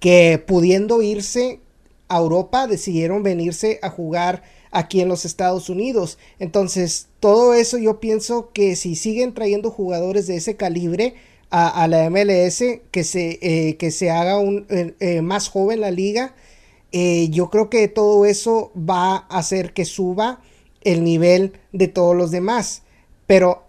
que 0.00 0.42
pudiendo 0.44 1.02
irse 1.02 1.60
a 2.08 2.18
Europa 2.18 2.66
decidieron 2.66 3.22
venirse 3.22 3.78
a 3.82 3.90
jugar 3.90 4.42
aquí 4.70 5.00
en 5.00 5.08
los 5.08 5.24
Estados 5.24 5.68
Unidos. 5.68 6.18
Entonces, 6.38 7.08
todo 7.20 7.54
eso 7.54 7.78
yo 7.78 8.00
pienso 8.00 8.52
que 8.52 8.76
si 8.76 8.94
siguen 8.94 9.34
trayendo 9.34 9.70
jugadores 9.70 10.26
de 10.26 10.36
ese 10.36 10.56
calibre 10.56 11.14
a, 11.50 11.86
la 11.88 12.10
MLS, 12.10 12.62
que 12.90 13.04
se, 13.04 13.38
eh, 13.40 13.76
que 13.76 13.90
se 13.90 14.10
haga 14.10 14.38
un, 14.38 14.66
eh, 14.68 14.94
eh, 15.00 15.22
más 15.22 15.48
joven 15.48 15.80
la 15.80 15.90
liga, 15.90 16.34
yo 16.92 17.50
creo 17.50 17.68
que 17.68 17.88
todo 17.88 18.24
eso 18.24 18.72
va 18.74 19.26
a 19.28 19.38
hacer 19.38 19.74
que 19.74 19.84
suba 19.84 20.40
el 20.80 21.04
nivel 21.04 21.52
de 21.72 21.88
todos 21.88 22.16
los 22.16 22.30
demás. 22.30 22.84
Pero 23.26 23.64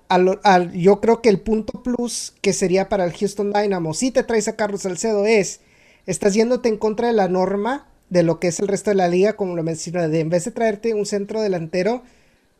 yo 0.74 1.02
creo 1.02 1.22
que 1.22 1.28
el 1.28 1.42
punto 1.42 1.84
plus 1.84 2.34
que 2.40 2.54
sería 2.54 2.88
para 2.88 3.04
el 3.04 3.12
Houston 3.12 3.52
Dynamo, 3.52 3.94
si 3.94 4.12
te 4.12 4.24
traes 4.24 4.48
a 4.48 4.56
Carlos 4.56 4.84
Salcedo, 4.84 5.26
es, 5.26 5.60
estás 6.06 6.36
yéndote 6.36 6.70
en 6.70 6.78
contra 6.78 7.08
de 7.08 7.14
la 7.14 7.28
norma 7.28 7.90
de 8.10 8.24
lo 8.24 8.40
que 8.40 8.48
es 8.48 8.62
el 8.62 8.70
resto 8.70 8.92
de 8.92 8.96
la 8.96 9.10
liga, 9.10 9.36
como 9.36 9.58
lo 9.58 9.64
mencioné, 9.64 10.08
de 10.08 10.22
en 10.22 10.30
vez 10.30 10.46
de 10.46 10.52
traerte 10.52 10.94
un 10.94 11.06
centro 11.06 11.42
delantero, 11.42 12.04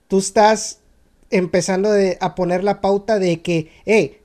tú 0.10 0.18
estás 0.18 0.80
empezando 1.30 1.90
a 2.20 2.36
poner 2.36 2.66
la 2.66 2.82
pauta 2.82 3.20
de 3.20 3.42
que, 3.42 3.72
hey, 3.86 4.18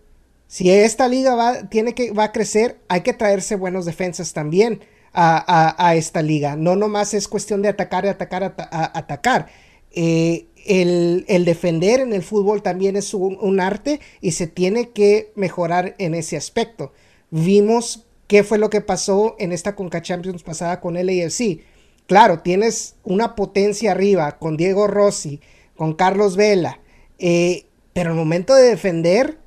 si 0.53 0.71
esta 0.71 1.09
liga 1.09 1.35
va, 1.35 1.67
tiene 1.71 1.95
que, 1.95 2.11
va 2.11 2.25
a 2.25 2.33
crecer, 2.33 2.77
hay 2.89 3.01
que 3.01 3.15
traerse 3.15 3.57
buenos 3.57 3.87
defensas 3.87 4.35
también 4.35 4.81
a, 5.15 5.95
esta 5.97 6.21
liga. 6.21 6.57
No 6.57 6.77
nomás 6.77 7.15
es 7.15 7.27
cuestión 7.27 7.63
de 7.63 7.71
atacar 7.71 8.07
atacar, 8.07 8.55
a, 8.59 8.99
atacar. 8.99 9.47
Eh, 9.93 10.45
el, 10.67 11.45
defender 11.47 12.01
en 12.01 12.13
el 12.13 12.23
fútbol 12.23 12.63
también 12.63 12.97
es 12.97 13.15
un, 13.15 13.61
arte 13.61 14.01
y 14.21 14.33
se 14.33 14.47
tiene 14.47 14.91
que 14.91 15.33
mejorar 15.37 15.95
en 15.97 16.15
ese 16.15 16.37
aspecto. 16.37 16.93
Vimos 17.31 18.05
qué 18.27 18.45
fue 18.45 18.59
lo 18.59 18.69
que 18.69 18.83
pasó 18.83 19.37
en 19.39 19.53
esta 19.53 19.75
Conca 19.75 20.03
Champions 20.03 20.43
pasada 20.43 20.81
con 20.81 20.97
LAFC. 20.97 21.61
Claro, 22.07 22.41
tienes 22.41 22.97
una 23.05 23.37
potencia 23.37 23.93
arriba 23.93 24.39
con 24.39 24.59
Diego 24.59 24.87
Rossi, 24.87 25.41
con 25.77 25.95
Carlos 25.95 26.37
Vela, 26.37 26.79
eh, 27.19 27.65
pero 27.95 28.11
el 28.11 28.17
momento 28.17 28.55
de 28.55 28.65
defender, 28.65 29.39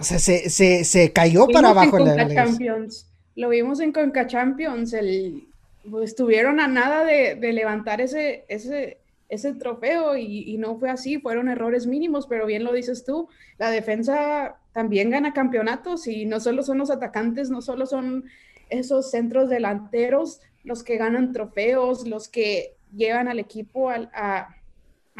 o 0.00 0.02
sea, 0.02 0.18
se, 0.18 1.12
cayó 1.12 1.46
para 1.48 1.70
abajo 1.70 1.98
en 1.98 2.16
la 2.16 2.28
Champions. 2.28 3.06
Lo 3.36 3.50
vimos 3.50 3.80
en 3.80 3.92
Conca 3.92 4.26
Champions, 4.26 4.92
el, 4.92 5.46
estuvieron 6.02 6.60
a 6.60 6.66
nada 6.66 7.04
de, 7.04 7.36
de 7.36 7.52
levantar 7.52 8.00
ese, 8.00 8.44
ese, 8.48 8.98
ese 9.30 9.54
trofeo 9.54 10.16
y, 10.16 10.58
no 10.58 10.76
fue 10.76 10.90
así, 10.90 11.18
fueron 11.18 11.48
errores 11.48 11.86
mínimos, 11.86 12.26
pero 12.26 12.46
bien 12.46 12.64
lo 12.64 12.72
dices 12.72 13.04
tú, 13.04 13.28
la 13.58 13.70
defensa 13.70 14.56
también 14.72 15.08
gana 15.08 15.32
campeonatos 15.32 16.06
y 16.08 16.26
no 16.26 16.40
solo 16.40 16.64
son 16.64 16.78
los 16.78 16.90
atacantes, 16.90 17.48
no 17.48 17.62
solo 17.62 17.86
son 17.86 18.24
esos 18.68 19.10
centros 19.10 19.48
delanteros 19.48 20.40
los 20.64 20.82
que 20.82 20.96
ganan 20.96 21.32
trofeos, 21.32 22.06
los 22.06 22.28
que 22.28 22.76
llevan 22.94 23.28
al 23.28 23.38
equipo 23.38 23.90
a, 23.90 24.56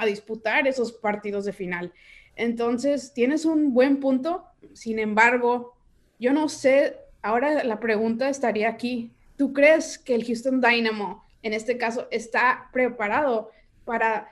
disputar 0.06 0.66
esos 0.66 0.92
partidos 0.92 1.44
de 1.44 1.52
final. 1.52 1.92
Entonces, 2.36 3.12
tienes 3.12 3.44
un 3.44 3.74
buen 3.74 4.00
punto, 4.00 4.44
sin 4.72 4.98
embargo, 4.98 5.74
yo 6.18 6.32
no 6.32 6.48
sé, 6.48 6.96
ahora 7.22 7.64
la 7.64 7.80
pregunta 7.80 8.28
estaría 8.28 8.68
aquí, 8.68 9.12
¿tú 9.36 9.52
crees 9.52 9.98
que 9.98 10.14
el 10.14 10.24
Houston 10.24 10.60
Dynamo, 10.60 11.24
en 11.42 11.54
este 11.54 11.76
caso, 11.76 12.08
está 12.10 12.68
preparado 12.72 13.50
para 13.84 14.30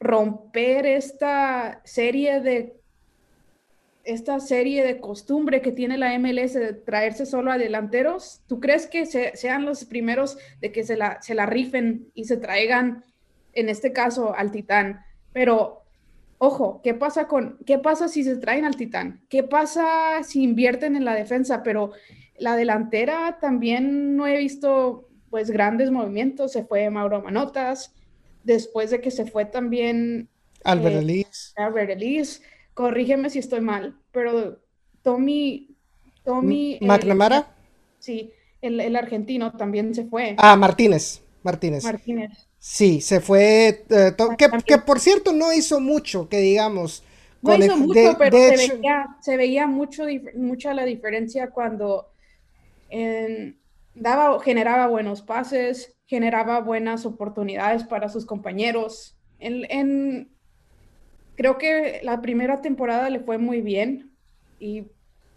romper 0.00 0.86
esta 0.86 1.80
serie 1.84 2.40
de 2.40 2.76
esta 4.06 4.38
serie 4.38 4.84
de 4.84 5.00
costumbre 5.00 5.60
que 5.60 5.72
tiene 5.72 5.98
la 5.98 6.16
MLS 6.16 6.54
de 6.54 6.72
traerse 6.74 7.26
solo 7.26 7.50
a 7.50 7.58
delanteros, 7.58 8.40
¿tú 8.46 8.60
crees 8.60 8.86
que 8.86 9.04
sean 9.04 9.64
los 9.64 9.84
primeros 9.84 10.38
de 10.60 10.70
que 10.70 10.84
se 10.84 10.96
la, 10.96 11.20
se 11.20 11.34
la 11.34 11.44
rifen 11.44 12.06
y 12.14 12.24
se 12.24 12.36
traigan, 12.36 13.04
en 13.52 13.68
este 13.68 13.92
caso, 13.92 14.32
al 14.34 14.52
Titán? 14.52 15.04
Pero, 15.32 15.82
ojo, 16.38 16.80
¿qué 16.82 16.94
pasa 16.94 17.28
con, 17.28 17.58
qué 17.66 17.78
pasa 17.78 18.08
si 18.08 18.24
se 18.24 18.36
traen 18.36 18.64
al 18.64 18.76
Titán? 18.76 19.24
¿Qué 19.28 19.42
pasa 19.42 20.22
si 20.22 20.42
invierten 20.42 20.96
en 20.96 21.04
la 21.04 21.14
defensa? 21.14 21.62
Pero 21.62 21.92
la 22.38 22.56
delantera 22.56 23.38
también 23.40 24.16
no 24.16 24.26
he 24.26 24.38
visto, 24.38 25.08
pues, 25.30 25.50
grandes 25.50 25.90
movimientos. 25.90 26.52
Se 26.52 26.64
fue 26.64 26.90
Mauro 26.90 27.22
Manotas, 27.22 27.94
después 28.44 28.90
de 28.90 29.00
que 29.00 29.10
se 29.10 29.26
fue 29.26 29.44
también 29.44 30.28
Albert 30.64 31.08
eh. 31.08 31.26
Albert 31.56 31.90
Ellis, 31.90 32.42
corrígeme 32.74 33.30
si 33.30 33.38
estoy 33.38 33.60
mal, 33.60 33.96
pero 34.12 34.58
Tommy, 35.02 35.76
Tommy. 36.24 36.78
¿McNamara? 36.82 37.48
sí, 37.98 38.32
el, 38.60 38.96
argentino 38.96 39.52
también 39.52 39.94
se 39.94 40.04
fue. 40.04 40.34
Ah, 40.38 40.56
Martínez, 40.56 41.22
Martínez. 41.46 41.84
Martínez. 41.84 42.46
Sí, 42.58 43.00
se 43.00 43.20
fue, 43.20 43.84
eh, 43.88 44.12
que, 44.66 44.78
por 44.78 45.00
cierto 45.00 45.32
no 45.32 45.52
hizo 45.52 45.80
mucho, 45.80 46.28
que 46.28 46.38
digamos. 46.38 47.02
No 47.40 47.54
hizo 47.54 47.76
mucho, 47.76 48.16
pero 48.18 48.36
se, 49.20 49.36
veía, 49.36 49.66
mucho, 49.66 50.04
mucha 50.34 50.74
la 50.74 50.84
diferencia 50.84 51.50
cuando 51.50 52.10
daba, 53.94 54.40
generaba 54.40 54.88
buenos 54.88 55.22
pases, 55.22 55.96
generaba 56.06 56.60
buenas 56.60 57.06
oportunidades 57.06 57.84
para 57.84 58.08
sus 58.08 58.26
compañeros. 58.26 59.16
En, 59.38 60.30
creo 61.36 61.58
que 61.58 62.00
la 62.02 62.20
primera 62.20 62.62
temporada 62.62 63.10
le 63.10 63.20
fue 63.20 63.38
muy 63.38 63.60
bien 63.60 64.10
y 64.58 64.86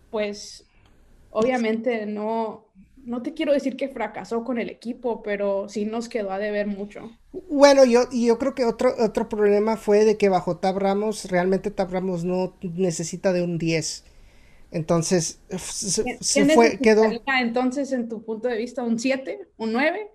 pues 0.09 0.65
obviamente 1.29 2.05
no, 2.05 2.68
no 3.09 3.23
te 3.23 3.33
quiero 3.33 3.53
decir 3.53 3.75
que 3.75 3.89
fracasó 3.89 4.43
con 4.43 4.59
el 4.59 4.69
equipo, 4.69 5.23
pero 5.23 5.67
sí 5.67 5.85
nos 5.85 6.07
quedó 6.07 6.31
a 6.31 6.37
deber 6.37 6.67
mucho. 6.67 7.11
Bueno, 7.49 7.83
yo, 7.83 8.03
yo 8.11 8.37
creo 8.37 8.53
que 8.53 8.65
otro, 8.65 8.93
otro 8.99 9.27
problema 9.27 9.77
fue 9.77 10.05
de 10.05 10.15
que 10.15 10.29
bajo 10.29 10.57
Tab 10.57 10.77
Ramos, 10.77 11.25
realmente 11.25 11.71
Tab 11.71 11.91
Ramos 11.91 12.23
no 12.23 12.55
necesita 12.61 13.33
de 13.33 13.41
un 13.41 13.57
10. 13.57 14.03
Entonces, 14.69 15.39
se, 15.57 16.45
fue, 16.53 16.77
quedó. 16.77 17.03
Entonces, 17.41 17.91
en 17.93 18.07
tu 18.07 18.21
punto 18.21 18.47
de 18.47 18.57
vista, 18.57 18.83
un 18.83 18.99
7, 18.99 19.39
un 19.57 19.73
9? 19.73 20.11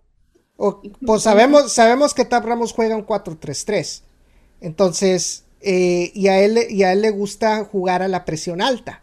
pues 1.04 1.22
sabemos, 1.22 1.72
sabemos 1.72 2.14
que 2.14 2.24
Tab 2.24 2.46
Ramos 2.46 2.72
juega 2.72 2.94
un 2.94 3.04
4-3-3. 3.04 4.02
Entonces, 4.61 5.46
eh, 5.62 6.12
y, 6.14 6.28
a 6.28 6.40
él, 6.40 6.61
y 6.70 6.85
a 6.85 6.92
él 6.92 7.02
le 7.02 7.11
gusta 7.11 7.64
jugar 7.64 8.02
a 8.02 8.09
la 8.09 8.24
presión 8.24 8.62
alta. 8.62 9.02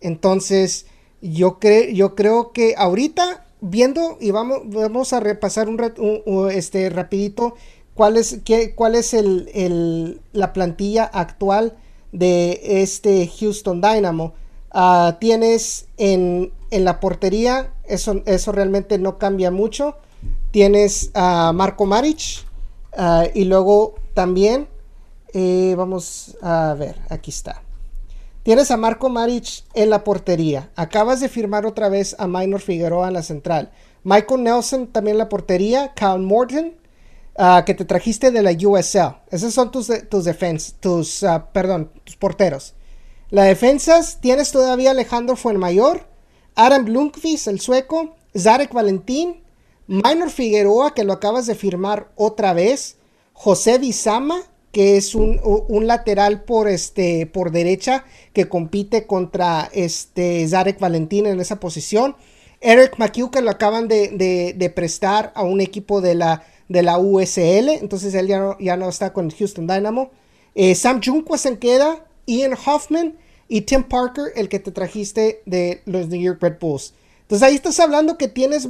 Entonces, 0.00 0.86
yo, 1.20 1.58
yo 1.92 2.14
creo 2.14 2.52
que 2.52 2.74
ahorita, 2.76 3.46
viendo, 3.60 4.18
y 4.20 4.30
vamos, 4.30 4.60
vamos 4.66 5.12
a 5.12 5.20
repasar 5.20 5.68
un, 5.68 6.50
este, 6.50 6.90
rapidito 6.90 7.54
cuál 7.94 8.16
es, 8.16 8.40
qué, 8.44 8.74
cuál 8.74 8.94
es 8.94 9.14
el, 9.14 10.20
la 10.32 10.52
plantilla 10.52 11.04
actual 11.04 11.76
de 12.12 12.60
este 12.82 13.30
Houston 13.38 13.80
Dynamo. 13.80 14.34
Ah, 14.70 15.16
tienes 15.20 15.86
en, 15.96 16.52
en, 16.70 16.84
la 16.84 17.00
portería, 17.00 17.72
eso, 17.84 18.22
eso 18.26 18.52
realmente 18.52 18.98
no 18.98 19.18
cambia 19.18 19.50
mucho 19.50 19.96
tienes 20.50 21.10
a 21.14 21.52
Marco 21.52 21.86
Maric 21.86 22.44
ah, 22.96 23.24
y 23.34 23.44
luego 23.44 23.94
también 24.14 24.68
eh, 25.34 25.74
vamos 25.76 26.36
a 26.42 26.74
ver, 26.78 26.96
aquí 27.10 27.30
está. 27.30 27.62
Tienes 28.48 28.70
a 28.70 28.78
Marco 28.78 29.10
Maric 29.10 29.62
en 29.74 29.90
la 29.90 30.04
portería. 30.04 30.70
Acabas 30.74 31.20
de 31.20 31.28
firmar 31.28 31.66
otra 31.66 31.90
vez 31.90 32.16
a 32.18 32.26
Minor 32.26 32.62
Figueroa 32.62 33.08
en 33.08 33.12
la 33.12 33.22
central. 33.22 33.70
Michael 34.04 34.42
Nelson 34.42 34.86
también 34.86 35.16
en 35.16 35.18
la 35.18 35.28
portería. 35.28 35.92
Cal 35.94 36.20
Morton, 36.20 36.72
ah, 37.36 37.64
que 37.66 37.74
te 37.74 37.84
trajiste 37.84 38.30
de 38.30 38.40
la 38.40 38.52
USL. 38.52 39.16
Esos 39.30 39.52
son 39.52 39.70
tus, 39.70 39.88
tus 40.08 40.26
tus, 40.80 41.24
ah, 41.24 41.50
perdón, 41.52 41.92
tus 42.04 42.16
porteros. 42.16 42.74
La 43.28 43.42
defensas 43.42 44.18
tienes 44.22 44.50
todavía 44.50 44.92
Alejandro 44.92 45.36
Fuenmayor, 45.36 46.06
Adam 46.54 46.86
Blunkvist, 46.86 47.48
el 47.48 47.60
sueco, 47.60 48.16
Zarek 48.34 48.72
Valentín, 48.72 49.42
Minor 49.88 50.30
Figueroa, 50.30 50.94
que 50.94 51.04
lo 51.04 51.12
acabas 51.12 51.44
de 51.44 51.54
firmar 51.54 52.10
otra 52.16 52.54
vez. 52.54 52.96
José 53.34 53.76
Bizama, 53.76 54.40
que 54.72 54.96
es 54.96 55.14
un, 55.14 55.40
lateral 55.86 56.42
por, 56.44 56.68
este, 56.68 57.26
por 57.26 57.50
derecha 57.50 58.04
que 58.32 58.48
compite 58.48 59.06
contra 59.06 59.68
este, 59.72 60.46
Zarek 60.46 60.78
Valentín 60.78 61.26
en 61.26 61.40
esa 61.40 61.58
posición. 61.60 62.16
Eric 62.60 62.98
McHugh, 62.98 63.30
que 63.30 63.40
lo 63.40 63.50
acaban 63.50 63.88
de, 63.88 64.72
prestar 64.74 65.32
a 65.34 65.42
un 65.42 65.60
equipo 65.60 66.00
de 66.00 66.14
la, 66.14 66.44
de 66.68 66.82
la 66.82 66.98
USL, 66.98 67.70
entonces 67.80 68.14
él 68.14 68.26
ya 68.26 68.38
no, 68.38 68.58
ya 68.58 68.76
no 68.76 68.88
está 68.88 69.12
con 69.12 69.30
Houston 69.30 69.66
Dynamo. 69.66 70.10
Eh, 70.54 70.74
Sam 70.74 71.00
Junquist 71.02 71.44
se 71.44 71.58
queda, 71.58 72.04
Ian 72.26 72.54
Hoffman 72.66 73.16
y 73.48 73.62
Tim 73.62 73.84
Parker, 73.84 74.32
el 74.34 74.48
que 74.48 74.58
te 74.58 74.72
trajiste 74.72 75.42
de 75.46 75.82
los 75.86 76.08
New 76.08 76.20
York 76.20 76.42
Red 76.42 76.58
Bulls. 76.60 76.94
Entonces 77.22 77.46
ahí 77.46 77.54
estás 77.54 77.78
hablando 77.80 78.18
que 78.18 78.28
tienes 78.28 78.68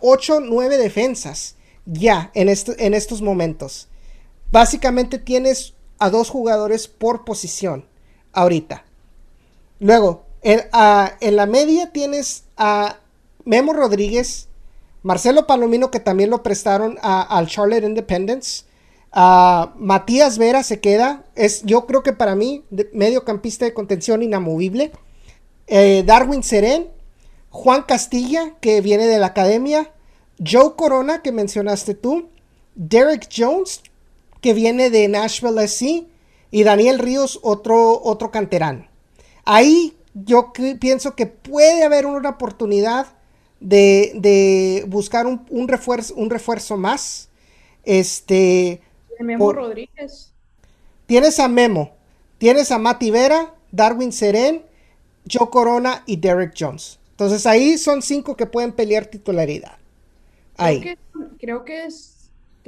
8, 0.00 0.36
uh, 0.36 0.40
9 0.40 0.78
defensas 0.78 1.56
ya 1.84 2.30
en, 2.34 2.48
en 2.48 2.94
estos 2.94 3.22
momentos. 3.22 3.88
Básicamente 4.50 5.18
tienes 5.18 5.74
a 5.98 6.10
dos 6.10 6.30
jugadores 6.30 6.88
por 6.88 7.24
posición 7.24 7.84
ahorita. 8.32 8.84
Luego, 9.80 10.24
en, 10.42 10.60
la 10.70 11.46
media 11.46 11.92
tienes 11.92 12.44
a 12.56 12.98
Memo 13.44 13.72
Rodríguez, 13.72 14.48
Marcelo 15.02 15.46
Palomino, 15.46 15.90
que 15.90 16.00
también 16.00 16.30
lo 16.30 16.42
prestaron 16.42 16.98
al 17.02 17.46
Charlotte 17.46 17.84
Independence. 17.84 18.64
Matías 19.12 20.38
Vera 20.38 20.62
se 20.62 20.80
queda. 20.80 21.24
Es, 21.34 21.62
yo 21.64 21.86
creo 21.86 22.02
que 22.02 22.12
para 22.12 22.34
mí, 22.34 22.64
mediocampista 22.92 23.64
de 23.64 23.74
contención 23.74 24.22
inamovible. 24.22 24.92
Eh, 25.66 26.02
Darwin 26.06 26.42
Seren 26.42 26.88
Juan 27.50 27.82
Castilla, 27.82 28.54
que 28.60 28.80
viene 28.80 29.06
de 29.06 29.18
la 29.18 29.26
academia, 29.26 29.90
Joe 30.44 30.74
Corona, 30.76 31.22
que 31.22 31.32
mencionaste 31.32 31.94
tú, 31.94 32.28
Derek 32.74 33.28
Jones, 33.34 33.82
que 34.40 34.54
viene 34.54 34.90
de 34.90 35.08
Nashville 35.08 35.66
SC, 35.66 36.06
y 36.50 36.62
Daniel 36.62 36.98
Ríos, 36.98 37.38
otro, 37.42 38.00
otro 38.02 38.30
canterano. 38.30 38.86
Ahí 39.44 39.96
yo 40.14 40.52
pienso 40.80 41.14
que 41.14 41.26
puede 41.26 41.84
haber 41.84 42.06
una 42.06 42.30
oportunidad 42.30 43.06
de, 43.60 44.84
buscar 44.88 45.26
un, 45.26 45.68
refuerzo, 45.68 46.14
un 46.14 46.30
refuerzo 46.30 46.76
más. 46.76 47.28
Este. 47.84 48.80
Memo 49.20 49.52
Rodríguez. 49.52 50.32
Tienes 51.06 51.40
a 51.40 51.48
Memo, 51.48 51.92
tienes 52.36 52.70
a 52.70 52.78
Mati 52.78 53.10
Vera, 53.10 53.54
Darwin 53.72 54.12
Seren, 54.12 54.62
Joe 55.30 55.48
Corona 55.48 56.02
y 56.06 56.16
Derek 56.16 56.54
Jones. 56.58 56.98
Entonces 57.12 57.46
ahí 57.46 57.78
son 57.78 58.02
cinco 58.02 58.36
que 58.36 58.44
pueden 58.46 58.72
pelear 58.72 59.06
titularidad. 59.06 59.78
Ahí. 60.58 60.80
Creo 60.80 60.96
que, 60.96 61.36
creo 61.38 61.64
que 61.64 61.84
es, 61.86 62.17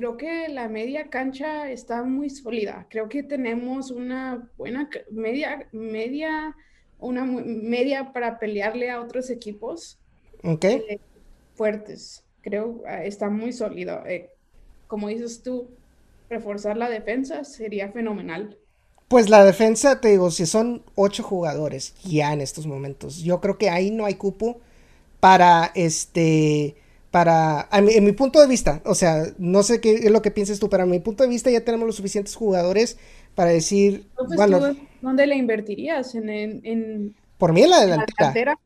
creo 0.00 0.16
que 0.16 0.48
la 0.48 0.66
media 0.66 1.10
cancha 1.10 1.70
está 1.70 2.02
muy 2.02 2.30
sólida. 2.30 2.86
Creo 2.88 3.10
que 3.10 3.22
tenemos 3.22 3.90
una 3.90 4.48
buena 4.56 4.88
media, 5.10 5.68
media, 5.72 6.56
una 6.98 7.26
media 7.26 8.10
para 8.14 8.38
pelearle 8.38 8.90
a 8.90 9.02
otros 9.02 9.28
equipos. 9.28 9.98
Okay. 10.42 10.82
Eh, 10.88 11.00
fuertes. 11.54 12.24
Creo 12.40 12.80
ah, 12.86 13.04
está 13.04 13.28
muy 13.28 13.52
sólido. 13.52 14.02
Eh, 14.06 14.30
como 14.86 15.08
dices 15.08 15.42
tú, 15.42 15.68
reforzar 16.30 16.78
la 16.78 16.88
defensa 16.88 17.44
sería 17.44 17.92
fenomenal. 17.92 18.56
Pues 19.06 19.28
la 19.28 19.44
defensa, 19.44 20.00
te 20.00 20.08
digo, 20.08 20.30
si 20.30 20.46
son 20.46 20.82
ocho 20.94 21.22
jugadores 21.22 21.92
ya 22.02 22.32
en 22.32 22.40
estos 22.40 22.66
momentos, 22.66 23.18
yo 23.18 23.42
creo 23.42 23.58
que 23.58 23.68
ahí 23.68 23.90
no 23.90 24.06
hay 24.06 24.14
cupo 24.14 24.60
para 25.20 25.72
este, 25.74 26.76
para, 27.10 27.68
en 27.72 28.04
mi 28.04 28.12
punto 28.12 28.40
de 28.40 28.46
vista, 28.46 28.82
o 28.84 28.94
sea, 28.94 29.24
no 29.38 29.62
sé 29.62 29.80
qué 29.80 29.94
es 29.94 30.10
lo 30.10 30.22
que 30.22 30.30
pienses 30.30 30.60
tú, 30.60 30.70
pero 30.70 30.84
a 30.84 30.86
mi 30.86 31.00
punto 31.00 31.24
de 31.24 31.28
vista 31.28 31.50
ya 31.50 31.64
tenemos 31.64 31.86
los 31.86 31.96
suficientes 31.96 32.36
jugadores 32.36 32.98
para 33.34 33.50
decir, 33.50 34.06
bueno, 34.36 34.76
¿dónde 35.00 35.26
le 35.26 35.36
invertirías? 35.36 36.14
En, 36.14 36.30
en, 36.30 37.14
por 37.36 37.52
mí 37.52 37.62
en 37.62 37.70
la 37.70 37.80
delantera. 37.80 38.58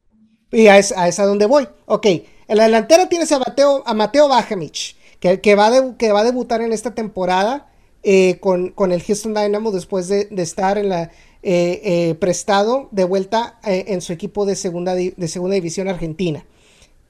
y 0.52 0.66
a, 0.66 0.78
esa, 0.78 1.02
a 1.02 1.08
esa 1.08 1.24
donde 1.24 1.46
voy. 1.46 1.66
Ok, 1.86 2.06
en 2.06 2.56
la 2.56 2.64
delantera 2.64 3.08
tienes 3.08 3.32
a 3.32 3.38
Mateo, 3.38 3.82
a 3.86 3.94
Mateo 3.94 4.28
Bajemich, 4.28 4.96
que, 5.20 5.40
que, 5.40 5.54
va 5.54 5.96
que 5.96 6.12
va 6.12 6.20
a 6.20 6.24
debutar 6.24 6.60
en 6.60 6.72
esta 6.72 6.94
temporada 6.94 7.70
eh, 8.06 8.38
con, 8.40 8.74
el 8.92 9.02
Houston 9.02 9.32
Dynamo 9.32 9.72
después 9.72 10.08
de, 10.08 10.28
estar 10.36 10.76
en 10.76 10.90
la 10.90 11.04
eh, 11.42 11.80
eh, 11.82 12.14
prestado 12.16 12.88
de 12.90 13.04
vuelta 13.04 13.58
en 13.64 14.02
su 14.02 14.12
equipo 14.12 14.44
de 14.44 14.54
segunda, 14.54 14.94
de 14.94 15.28
segunda 15.28 15.54
división 15.54 15.88
argentina. 15.88 16.44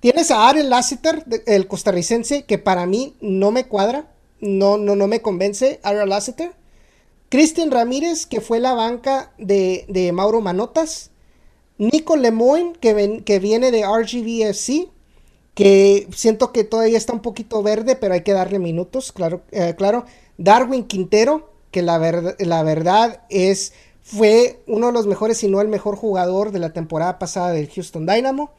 Tienes 0.04 0.30
a 0.30 0.46
Aaron 0.50 0.68
Lassiter, 0.68 1.24
el 1.46 1.66
costarricense, 1.66 2.44
que 2.44 2.58
para 2.58 2.84
mí 2.84 3.16
no 3.22 3.50
me 3.52 3.64
cuadra, 3.64 4.12
no, 4.38 4.76
no, 4.76 4.96
no 4.96 5.06
me 5.06 5.22
convence, 5.22 5.80
Aaron 5.82 6.10
Lassiter. 6.10 6.52
Cristian 7.30 7.70
Ramírez, 7.70 8.26
que 8.26 8.42
fue 8.42 8.60
la 8.60 8.74
banca 8.74 9.32
de, 9.38 10.10
Mauro 10.12 10.42
Manotas. 10.42 11.10
Nico 11.78 12.16
Lemoyne, 12.16 12.74
que, 12.74 13.22
que 13.24 13.38
viene 13.38 13.70
de 13.70 13.86
RGVFC, 13.86 14.90
que 15.54 16.06
siento 16.14 16.52
que 16.52 16.64
todavía 16.64 16.98
está 16.98 17.14
un 17.14 17.22
poquito 17.22 17.62
verde, 17.62 17.96
pero 17.96 18.12
hay 18.12 18.24
que 18.24 18.34
darle 18.34 18.58
minutos, 18.58 19.10
claro. 19.10 19.40
claro. 19.78 20.04
Darwin 20.36 20.84
Quintero, 20.84 21.50
que 21.70 21.80
la, 21.80 22.36
la 22.40 22.62
verdad 22.62 23.22
es, 23.30 23.72
fue 24.02 24.62
uno 24.66 24.88
de 24.88 24.92
los 24.92 25.06
mejores, 25.06 25.38
si 25.38 25.48
no 25.48 25.62
el 25.62 25.68
mejor 25.68 25.96
jugador 25.96 26.52
de 26.52 26.58
la 26.58 26.74
temporada 26.74 27.18
pasada 27.18 27.52
del 27.52 27.70
Houston 27.70 28.04
Dynamo. 28.04 28.52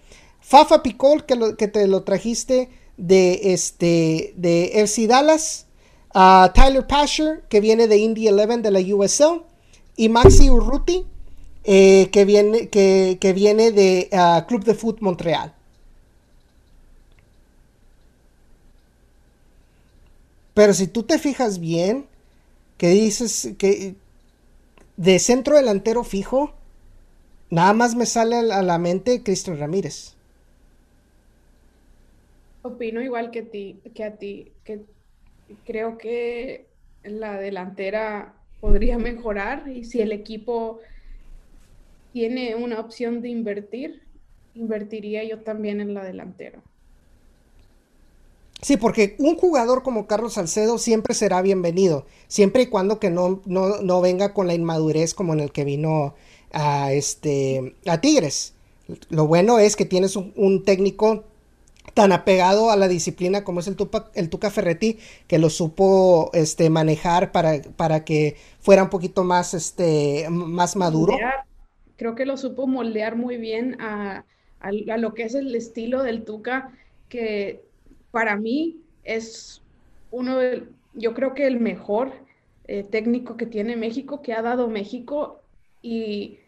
Fafa 0.48 0.84
Picol, 0.84 1.26
que, 1.26 1.56
que 1.58 1.68
te 1.68 1.88
lo 1.88 2.04
trajiste 2.04 2.70
de, 2.98 3.54
este, 3.54 4.34
de 4.38 5.08
Dallas. 5.10 5.66
Tyler 6.14 6.86
Pasher, 6.88 7.44
que 7.50 7.60
viene 7.60 7.88
de 7.88 7.98
Indy 7.98 8.30
11 8.30 8.58
de 8.60 8.70
la 8.70 8.80
USL. 8.80 9.42
Y 9.98 10.10
Maxi 10.10 10.52
Urruti, 10.52 11.04
eh, 11.64 12.10
que, 12.12 12.26
viene, 12.26 12.70
que, 12.70 13.34
viene 13.34 13.72
de 13.72 14.08
ah, 14.14 14.46
Club 14.48 14.64
de 14.64 14.76
Foot 14.76 15.02
Montreal. 15.02 15.56
Pero 20.54 20.76
si 20.76 20.86
tú 20.86 21.04
te 21.04 21.18
fijas 21.18 21.58
bien, 21.58 22.06
que 22.78 22.90
dices 22.90 23.50
que 23.58 23.96
de 24.96 25.18
centro 25.18 25.56
delantero 25.56 26.04
fijo, 26.04 26.54
nada 27.50 27.74
más 27.74 27.96
me 27.96 28.06
sale 28.06 28.36
a 28.36 28.62
la 28.62 28.78
mente 28.78 29.24
Cristian 29.24 29.58
Ramírez. 29.58 30.15
Opino 32.66 33.02
igual 33.02 33.30
que, 33.30 33.44
ti, 33.44 33.80
que 33.94 34.04
a 34.04 34.16
ti, 34.16 34.52
que 34.64 34.82
creo 35.66 36.00
que 36.00 36.66
la 37.04 37.38
delantera 37.38 38.34
podría 38.60 38.98
mejorar 39.10 39.68
y 39.70 39.84
si 39.84 40.02
el 40.02 40.12
equipo 40.12 40.80
tiene 42.12 42.56
una 42.56 42.80
opción 42.80 43.22
de 43.22 43.30
invertir, 43.30 44.02
invertiría 44.56 45.24
yo 45.24 45.42
también 45.42 45.80
en 45.80 45.94
la 45.94 46.04
delantera. 46.04 46.62
Sí, 48.62 48.78
porque 48.78 49.16
un 49.20 49.36
jugador 49.36 49.84
como 49.84 50.08
Carlos 50.08 50.34
Salcedo 50.34 50.80
siempre 50.80 51.14
será 51.14 51.44
bienvenido, 51.44 52.08
siempre 52.28 52.64
y 52.64 52.66
cuando 52.66 53.00
que 53.00 53.12
no, 53.12 53.42
no, 53.46 54.02
venga 54.02 54.34
con 54.34 54.48
la 54.48 54.56
inmadurez 54.56 55.14
como 55.14 55.34
en 55.34 55.42
el 55.42 55.52
que 55.52 55.66
vino 55.66 56.16
a, 56.52 56.94
este, 56.94 57.76
a 57.86 58.02
Tigres. 58.02 58.56
Lo 59.10 59.28
bueno 59.28 59.60
es 59.60 59.76
que 59.76 59.86
tienes 59.86 60.16
un, 60.16 60.64
técnico 60.64 61.26
tan 61.94 62.12
apegado 62.12 62.72
a 62.72 62.76
la 62.76 62.88
disciplina 62.88 63.44
como 63.44 63.60
es 63.60 63.68
el, 63.68 63.78
el 64.16 64.30
Tuca 64.30 64.50
Ferretti, 64.50 65.00
que 65.28 65.38
lo 65.38 65.50
supo 65.50 66.32
este, 66.34 66.70
manejar 66.70 67.32
para, 67.32 67.62
para 67.76 68.04
que 68.04 68.36
fuera 68.60 68.84
un 68.84 68.90
poquito 68.90 69.24
más, 69.24 69.54
este, 69.54 70.28
más 70.30 70.76
maduro. 70.76 71.16
Creo 71.98 72.16
que 72.16 72.26
lo 72.26 72.36
supo 72.36 72.68
moldear 72.68 73.16
muy 73.16 73.38
bien 73.38 73.80
a, 73.80 74.26
a 74.60 74.98
lo 74.98 75.14
que 75.14 75.24
es 75.24 75.36
el 75.36 75.56
estilo 75.56 76.04
del 76.04 76.26
Tuca, 76.26 76.72
que 77.08 77.64
para 78.12 78.36
mí 78.36 78.82
es 79.04 79.62
uno 80.12 80.38
de, 80.38 80.64
yo 80.94 81.14
creo 81.14 81.34
que 81.34 81.46
el 81.46 81.60
mejor 81.60 82.14
eh, 82.68 82.84
técnico 82.84 83.38
que 83.38 83.46
tiene 83.46 83.76
México, 83.76 84.22
que 84.22 84.34
ha 84.34 84.42
dado 84.42 84.68
México, 84.68 85.42
y, 85.82 86.40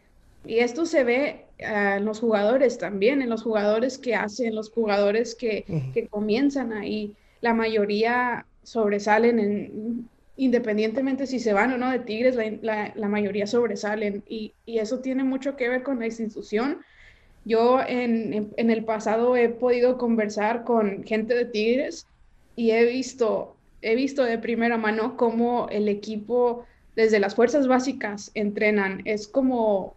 esto 0.45 0.85
se 0.85 1.03
ve 1.03 1.45
en 1.57 2.05
los 2.05 2.19
jugadores 2.19 2.77
también, 2.77 3.21
en 3.21 3.29
los 3.29 3.43
jugadores 3.43 3.97
que 3.97 4.15
hacen, 4.15 4.55
los 4.55 4.69
jugadores 4.69 5.35
que, 5.35 5.65
comienzan 6.09 6.73
ahí, 6.73 7.15
la 7.41 7.53
mayoría 7.53 8.45
sobresalen 8.63 9.39
en, 9.39 10.09
independientemente 10.35 11.25
si 11.25 11.39
se 11.39 11.53
van 11.53 11.73
o 11.73 11.77
no 11.77 11.91
de 11.91 11.99
Tigres, 11.99 12.37
la, 12.61 13.07
mayoría 13.07 13.47
sobresalen. 13.47 14.23
Y, 14.27 14.53
y, 14.65 14.79
eso 14.79 14.99
tiene 14.99 15.23
mucho 15.23 15.55
que 15.55 15.69
ver 15.69 15.83
con 15.83 15.99
la 15.99 16.05
institución, 16.05 16.79
yo 17.47 17.79
en, 17.81 18.53
el 18.57 18.83
pasado 18.83 19.37
he 19.37 19.47
podido 19.47 19.97
conversar 19.97 20.65
con 20.65 21.05
gente 21.05 21.33
de 21.33 21.45
Tigres 21.45 22.05
y 22.57 22.71
he 22.71 22.83
visto, 22.83 23.55
he 23.81 23.95
visto 23.95 24.23
de 24.25 24.37
primera 24.37 24.77
mano 24.77 25.15
cómo 25.15 25.69
el 25.69 25.87
equipo 25.87 26.65
desde 26.97 27.21
las 27.21 27.35
fuerzas 27.35 27.65
básicas 27.69 28.31
entrenan. 28.33 29.01
Es 29.05 29.29
como 29.29 29.95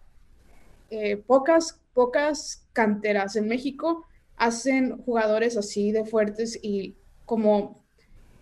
eh, 0.91 1.17
pocas, 1.17 1.81
pocas 1.95 2.67
canteras 2.73 3.37
en 3.37 3.49
México 3.49 4.07
hacen 4.37 4.99
jugadores 5.03 5.57
así 5.57 5.93
de 5.93 6.05
fuertes 6.05 6.59
y 6.63 6.97
como 7.27 7.85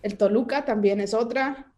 el 0.01 0.17
Toluca 0.17 0.65
también 0.65 1.01
es 1.01 1.13
otra. 1.13 1.71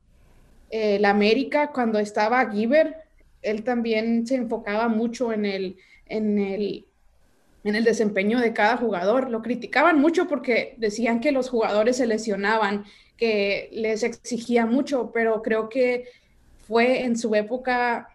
el 0.70 1.06
América, 1.06 1.72
cuando 1.74 2.00
estaba 2.00 2.50
Giver, 2.52 2.96
él 3.42 3.64
también 3.64 4.26
se 4.28 4.36
enfocaba 4.36 4.88
mucho 4.88 5.34
en 5.34 5.46
el, 5.46 5.78
en 6.06 6.40
el 6.40 6.86
en 7.64 7.76
el 7.76 7.84
desempeño 7.84 8.40
de 8.40 8.54
cada 8.54 8.78
jugador. 8.78 9.30
Lo 9.30 9.42
criticaban 9.42 10.00
mucho 10.00 10.28
porque 10.28 10.76
decían 10.78 11.20
que 11.20 11.32
los 11.32 11.50
jugadores 11.50 11.98
se 11.98 12.08
lesionaban, 12.08 12.86
que 13.18 13.70
les 13.72 14.04
exigía 14.04 14.66
mucho, 14.66 15.12
pero 15.14 15.42
creo 15.42 15.70
que 15.70 16.06
fue 16.68 17.04
en 17.04 17.18
su 17.18 17.36
época 17.36 18.11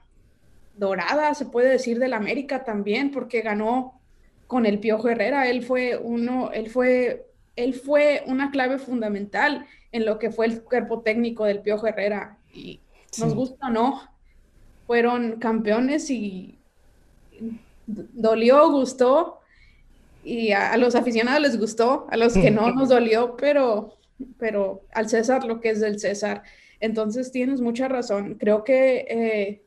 dorada, 0.77 1.35
se 1.35 1.47
puede 1.47 1.71
decir, 1.71 1.99
del 1.99 2.12
América 2.12 2.65
también, 2.65 3.11
porque 3.11 3.41
ganó 3.41 4.01
con 4.47 4.67
el 4.67 4.79
Piojo 4.79 5.09
Herrera. 5.09 5.49
Él 5.49 5.62
fue 5.62 5.97
uno, 5.97 6.51
él 6.53 6.71
fue, 6.71 7.27
él 7.57 7.75
fue 7.75 8.23
una 8.27 8.51
clave 8.51 8.79
fundamental 8.79 9.67
en 9.93 10.05
lo 10.05 10.19
que 10.19 10.31
fue 10.31 10.47
el 10.47 10.62
cuerpo 10.62 11.01
técnico 11.01 11.45
del 11.45 11.61
Piojo 11.61 11.87
Herrera. 11.87 12.39
Y 12.53 12.81
nos 13.19 13.35
gusta 13.35 13.69
o 13.69 13.71
no, 13.71 14.03
fueron 14.87 15.39
campeones 15.39 16.11
y 16.11 16.59
dolió, 17.87 18.71
gustó, 18.71 19.41
y 20.25 20.53
a, 20.53 20.77
los 20.77 20.95
aficionados 20.95 21.41
les 21.41 21.59
gustó, 21.59 22.07
a 22.11 22.17
los 22.17 22.35
que 22.35 22.51
no 22.51 22.71
nos 22.75 22.89
dolió, 22.89 23.37
pero, 23.37 23.97
pero 24.39 24.83
al 24.93 25.09
César 25.09 25.45
lo 25.45 25.61
que 25.61 25.71
es 25.71 25.81
del 25.81 26.01
César. 26.01 26.43
Entonces 26.81 27.33
tienes 27.33 27.61
mucha 27.61 27.89
razón. 27.89 28.35
Creo 28.35 28.65
que 28.65 29.07
eh, 29.09 29.62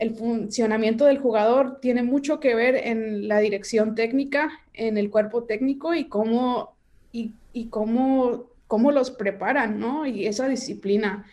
el 0.00 0.16
funcionamiento 0.16 1.04
del 1.04 1.18
jugador 1.18 1.78
tiene 1.80 2.02
mucho 2.02 2.40
que 2.40 2.54
ver 2.54 2.74
en 2.74 3.28
la 3.28 3.38
dirección 3.38 3.94
técnica, 3.94 4.50
en 4.72 4.98
el 4.98 5.10
cuerpo 5.10 5.44
técnico 5.44 5.94
y 5.94 6.06
cómo, 6.06 6.74
y, 7.12 7.34
cómo, 7.68 8.46
cómo 8.66 8.90
los 8.90 9.10
preparan, 9.10 9.78
¿no? 9.78 10.06
Y 10.06 10.26
esa 10.26 10.48
disciplina, 10.48 11.26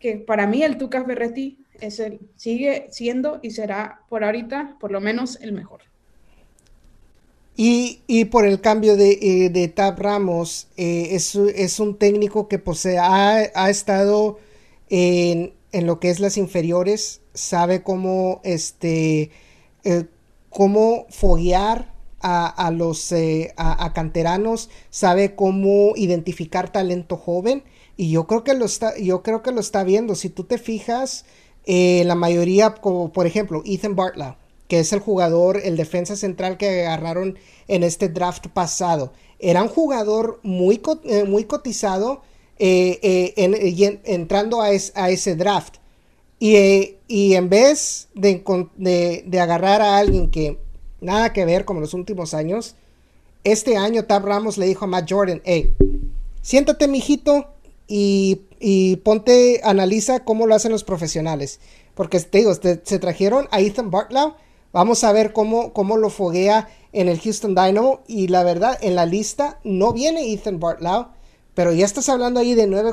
que 0.00 0.16
para 0.16 0.46
mí 0.48 0.62
el 0.62 0.78
Tuca 0.78 1.04
Ferretti 1.04 1.58
es 1.80 2.00
el, 2.00 2.18
sigue 2.36 2.88
siendo 2.90 3.38
y 3.40 3.52
será 3.52 4.02
por 4.08 4.24
ahorita 4.24 4.76
por 4.80 4.90
lo 4.90 5.00
menos 5.00 5.40
el 5.40 5.52
mejor. 5.52 5.82
Y, 7.62 8.24
por 8.30 8.46
el 8.46 8.62
cambio 8.62 8.96
de, 8.96 9.50
eh, 9.52 9.68
Tab 9.68 9.98
Ramos, 9.98 10.68
eh, 10.78 11.10
es, 11.10 11.78
un 11.78 11.98
técnico 11.98 12.48
que 12.48 12.58
posee, 12.58 12.96
ha, 12.98 13.68
estado 13.68 14.38
en, 14.88 15.52
lo 15.72 16.00
que 16.00 16.08
es 16.08 16.20
las 16.20 16.38
inferiores, 16.38 17.20
sabe 17.34 17.82
cómo, 17.82 18.40
este, 18.44 19.30
eh, 19.84 20.06
cómo 20.48 21.06
foguear 21.10 21.92
a, 22.22 22.70
los 22.70 23.14
a, 23.56 23.92
canteranos, 23.94 24.68
sabe 24.90 25.34
cómo 25.34 25.94
identificar 25.96 26.70
talento 26.70 27.16
joven 27.16 27.64
y 27.96 28.10
yo 28.10 28.26
creo 28.26 28.44
que 28.44 28.52
lo 28.52 28.66
está, 28.66 28.98
yo 28.98 29.22
creo 29.22 29.42
que 29.42 29.52
lo 29.52 29.60
está 29.60 29.84
viendo. 29.84 30.14
Si 30.14 30.28
tú 30.28 30.44
te 30.44 30.58
fijas, 30.58 31.24
la 31.66 32.14
mayoría, 32.14 32.74
como 32.74 33.10
por 33.10 33.26
ejemplo 33.26 33.62
Ethan 33.64 33.96
Bartlow, 33.96 34.34
que 34.70 34.78
es 34.78 34.92
el 34.92 35.00
jugador, 35.00 35.60
el 35.64 35.76
defensa 35.76 36.14
central 36.14 36.56
que 36.56 36.86
agarraron 36.86 37.36
en 37.66 37.82
este 37.82 38.08
draft 38.08 38.46
pasado. 38.46 39.12
Era 39.40 39.64
un 39.64 39.68
jugador 39.68 40.38
muy, 40.44 40.80
eh, 41.04 41.24
muy 41.24 41.44
cotizado 41.44 42.22
eh, 42.56 43.00
eh, 43.02 44.00
entrando 44.04 44.62
a, 44.62 44.70
ese 44.70 45.34
draft. 45.34 45.78
Y, 46.40 47.34
en 47.34 47.48
vez 47.48 48.08
de, 48.14 48.42
de, 49.26 49.40
agarrar 49.40 49.82
a 49.82 49.98
alguien 49.98 50.30
que 50.30 50.58
nada 51.00 51.32
que 51.32 51.44
ver 51.44 51.64
como 51.64 51.80
los 51.80 51.94
últimos 51.94 52.34
años, 52.34 52.74
este 53.44 53.76
año 53.76 54.06
Tab 54.06 54.24
Ramos 54.24 54.58
le 54.58 54.66
dijo 54.66 54.86
a 54.86 54.88
Matt 54.88 55.08
Jordan, 55.08 55.42
hey, 55.44 55.74
siéntate 56.40 56.88
mijito 56.88 57.46
y, 57.86 58.40
y 58.58 58.96
ponte, 58.96 59.60
analiza 59.64 60.24
cómo 60.24 60.46
lo 60.46 60.54
hacen 60.54 60.72
los 60.72 60.82
profesionales. 60.82 61.60
Porque 61.94 62.18
te 62.20 62.38
digo, 62.38 62.54
se 62.54 62.98
trajeron 62.98 63.46
a 63.50 63.60
Ethan 63.60 63.90
Bartlow 63.90 64.34
Vamos 64.72 65.02
a 65.02 65.12
ver 65.12 65.32
cómo, 65.32 65.72
cómo 65.72 65.96
lo 65.96 66.10
foguea 66.10 66.68
en 66.92 67.08
el 67.08 67.20
Houston 67.20 67.54
Dynamo. 67.54 68.00
Y 68.06 68.28
la 68.28 68.44
verdad, 68.44 68.78
en 68.80 68.94
la 68.94 69.04
lista 69.04 69.58
no 69.64 69.92
viene 69.92 70.32
Ethan 70.32 70.60
Bartlow. 70.60 71.08
Pero 71.60 71.74
ya 71.74 71.84
estás 71.84 72.08
hablando 72.08 72.40
ahí 72.40 72.54
de 72.54 72.66
nueve, 72.66 72.90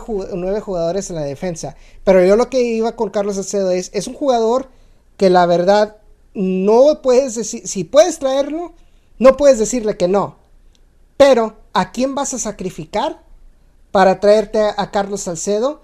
jugadores 0.59 1.09
en 1.09 1.15
la 1.15 1.21
defensa. 1.21 1.77
Pero 2.03 2.25
yo 2.25 2.35
lo 2.35 2.49
que 2.49 2.61
iba 2.61 2.97
con 2.97 3.09
Carlos 3.09 3.37
Acedo 3.37 3.71
es, 3.71 3.89
es 3.93 4.07
un 4.07 4.13
jugador 4.13 4.67
que 5.15 5.29
la 5.29 5.45
verdad 5.45 5.95
no 6.33 7.01
puedes 7.01 7.35
decir, 7.35 7.65
si 7.65 7.85
puedes 7.85 8.19
traerlo, 8.19 8.73
no 9.19 9.37
puedes 9.37 9.57
decirle 9.57 9.95
que 9.95 10.09
no. 10.09 10.35
Pero, 11.15 11.55
¿a 11.71 11.93
quién 11.93 12.13
vas 12.13 12.33
a 12.33 12.39
sacrificar 12.39 13.23
para 13.93 14.19
traerte 14.19 14.59
a, 14.59 14.91
Carlos 14.91 15.21
Salcedo? 15.21 15.79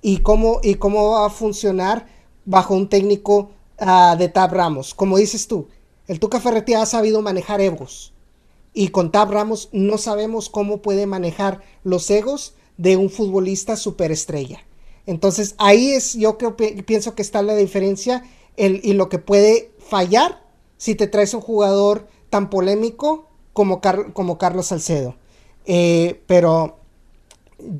Y 0.00 0.18
cómo, 0.18 0.60
y 0.62 0.76
cómo 0.76 1.10
va 1.10 1.26
a 1.26 1.30
funcionar 1.30 2.06
bajo 2.44 2.72
un 2.72 2.88
técnico 2.88 3.50
de 4.16 4.28
Tab 4.28 4.52
Ramos. 4.52 4.94
Como 4.94 5.18
dices 5.18 5.48
tú, 5.48 5.66
el 6.06 6.20
Tuca 6.20 6.38
Ferretti 6.38 6.74
ha 6.74 6.86
sabido 6.86 7.20
manejar 7.20 7.60
egos. 7.60 8.12
Y 8.78 8.90
con 8.90 9.10
Tab 9.10 9.32
Ramos 9.32 9.70
no 9.72 9.98
sabemos 9.98 10.48
cómo 10.48 10.82
puede 10.82 11.06
manejar 11.06 11.62
los 11.82 12.08
egos 12.12 12.54
de 12.76 12.96
un 12.96 13.10
futbolista 13.10 13.74
superestrella. 13.74 14.60
Entonces 15.04 15.56
ahí 15.58 15.90
es, 15.90 16.14
yo 16.14 16.38
creo, 16.38 16.56
pienso 16.56 17.16
que 17.16 17.22
está 17.22 17.42
la 17.42 17.56
diferencia 17.56 18.22
y 18.56 18.92
lo 18.92 19.08
que 19.08 19.18
puede 19.18 19.72
fallar 19.80 20.44
si 20.76 20.94
te 20.94 21.08
traes 21.08 21.34
un 21.34 21.40
jugador 21.40 22.06
tan 22.30 22.50
polémico 22.50 23.26
como, 23.52 23.80
Carlos 23.80 24.66
Salcedo. 24.66 25.16
Eh, 25.64 26.22
pero 26.28 26.78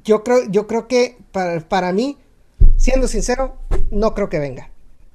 yo 0.03 0.25
creo, 0.25 0.51
yo 0.51 0.67
creo 0.67 0.89
que 0.89 1.17
para, 1.31 1.93
mí, 1.93 2.17
siendo 2.77 3.07
sincero, 3.07 3.55
no 3.93 4.15
creo 4.15 4.29
que 4.29 4.41
venga 4.41 4.73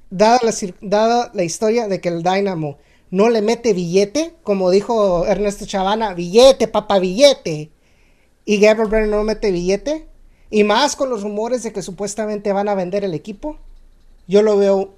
dada 0.08 0.40
la, 0.42 1.30
la 1.34 1.44
historia 1.44 1.88
de 1.88 2.00
que 2.00 2.08
el 2.08 2.22
Dynamo 2.22 2.78
no 3.14 3.30
le 3.30 3.42
mete 3.42 3.74
billete, 3.74 4.34
como 4.42 4.72
dijo 4.72 5.24
Ernesto 5.24 5.66
Chavana, 5.66 6.14
billete, 6.14 6.66
papá, 6.66 6.98
billete, 6.98 7.70
y 8.44 8.58
Gabriel 8.58 8.88
Brennan 8.90 9.10
no 9.10 9.22
mete 9.22 9.52
billete, 9.52 10.08
y 10.50 10.64
más 10.64 10.96
con 10.96 11.10
los 11.10 11.22
rumores 11.22 11.62
de 11.62 11.72
que 11.72 11.80
supuestamente 11.80 12.52
van 12.52 12.68
a 12.68 12.74
vender 12.74 13.04
el 13.04 13.14
equipo, 13.14 13.56
yo 14.26 14.42
lo 14.42 14.58
veo 14.58 14.96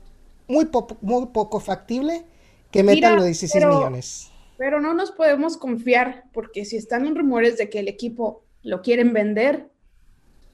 muy, 0.49 0.67
muy 1.03 1.27
poco 1.27 1.61
factible 1.61 2.25
que 2.71 2.83
metan 2.83 3.17
los 3.17 3.27
16 3.27 3.67
millones. 3.67 4.31
Pero 4.57 4.81
no 4.81 4.95
nos 4.95 5.13
podemos 5.13 5.59
confiar, 5.59 6.25
porque 6.33 6.65
si 6.65 6.79
están 6.79 7.05
en 7.05 7.17
rumores 7.17 7.59
de 7.59 7.69
que 7.69 7.81
el 7.81 7.89
equipo 7.89 8.45
lo 8.63 8.81
quieren 8.81 9.13
vender, 9.13 9.69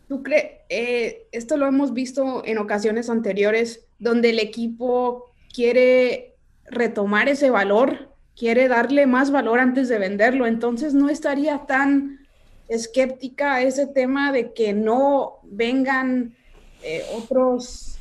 ¿tú 0.09 0.25
crees? 0.25 0.47
Eh, 0.69 1.29
esto 1.31 1.57
lo 1.57 1.69
hemos 1.69 1.93
visto 1.93 2.43
en 2.45 2.59
ocasiones 2.59 3.09
anteriores 3.09 3.85
donde 4.01 4.31
el 4.31 4.41
equipo 4.41 5.27
quiere 5.55 6.32
retomar 6.67 7.29
ese 7.29 7.51
valor, 7.51 8.13
quiere 8.37 8.69
darle 8.69 9.07
más 9.07 9.31
valor 9.31 9.61
antes 9.61 9.89
de 9.89 9.99
venderlo. 9.99 10.47
Entonces 10.47 10.95
no 10.95 11.09
estaría 11.09 11.67
tan 11.67 12.21
escéptica 12.69 13.55
a 13.55 13.63
ese 13.63 13.87
tema 13.87 14.33
de 14.33 14.53
que 14.53 14.73
no 14.73 15.41
vengan 15.45 16.35
eh, 16.83 17.05
otros, 17.15 17.99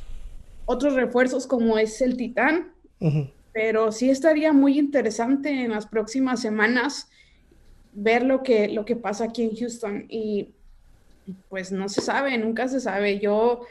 otros 0.64 0.94
refuerzos 0.94 1.46
como 1.46 1.78
es 1.78 2.00
el 2.00 2.16
Titán. 2.16 2.72
Pero 3.52 3.90
sí 3.90 4.10
estaría 4.10 4.52
muy 4.52 4.78
interesante 4.78 5.50
en 5.50 5.72
las 5.72 5.86
próximas 5.86 6.40
semanas 6.40 7.10
ver 7.92 8.22
lo 8.22 8.42
que, 8.42 8.68
lo 8.68 8.84
que 8.84 8.96
pasa 8.96 9.24
aquí 9.24 9.42
en 9.42 9.56
Houston. 9.56 10.06
Y 10.08 10.54
pues 11.48 11.72
no 11.72 11.88
se 11.88 12.00
sabe, 12.00 12.38
nunca 12.38 12.68
se 12.68 12.80
sabe. 12.80 13.18
Yo 13.18 13.62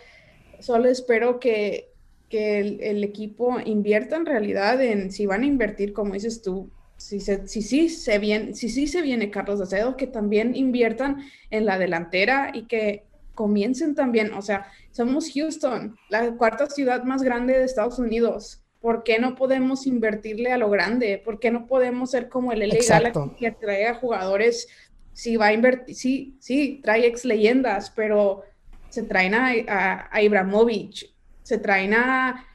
solo 0.60 0.90
espero 0.90 1.40
que 1.40 1.91
que 2.32 2.60
el, 2.60 3.04
equipo 3.04 3.60
invierta 3.60 4.16
en 4.16 4.26
realidad 4.26 4.82
en 4.82 5.12
si 5.12 5.26
van 5.26 5.44
a 5.44 5.46
invertir, 5.46 5.92
como 5.92 6.14
dices 6.14 6.42
tú, 6.42 6.72
si, 6.96 7.20
si, 7.20 7.62
sí 7.62 7.90
se 7.90 8.18
viene, 8.20 8.56
si 8.56 8.70
sí 8.70 8.88
se 8.88 9.02
viene 9.02 9.30
Carlos 9.30 9.60
Acedo, 9.60 9.98
que 9.98 10.08
también 10.08 10.56
inviertan 10.56 11.18
en 11.50 11.66
la 11.66 11.78
delantera 11.78 12.52
y 12.54 12.64
que 12.64 13.04
comiencen 13.36 13.96
también, 13.96 14.34
o 14.34 14.42
sea, 14.42 14.72
somos 14.92 15.30
Houston, 15.34 15.98
la 16.10 16.32
cuarta 16.32 16.68
ciudad 16.68 17.04
más 17.04 17.22
grande 17.22 17.58
de 17.58 17.66
Estados 17.66 18.00
Unidos. 18.00 18.64
¿Por 18.80 19.04
qué 19.04 19.20
no 19.20 19.36
podemos 19.36 19.86
invertirle 19.86 20.52
a 20.52 20.58
lo 20.58 20.70
grande? 20.70 21.22
¿Por 21.24 21.40
qué 21.40 21.52
no 21.52 21.68
podemos 21.68 22.12
ser 22.12 22.30
como 22.30 22.52
el 22.52 22.60
legal 22.60 23.12
que 23.38 23.52
trae 23.52 23.88
a 23.88 23.96
jugadores? 23.96 24.68
Si 25.14 25.36
va 25.36 25.48
a 25.48 25.54
invertir, 25.54 25.96
sí, 25.96 26.38
sí, 26.40 26.80
trae 26.82 27.06
ex 27.06 27.26
leyendas, 27.26 27.92
pero 27.92 28.44
se 28.90 29.04
traen 29.04 29.36
a, 29.36 29.52
a, 29.68 30.10
a 30.10 30.22
Ibrahimovic, 30.22 31.12
se 31.52 31.58
traen 31.58 31.94
a, 31.94 32.46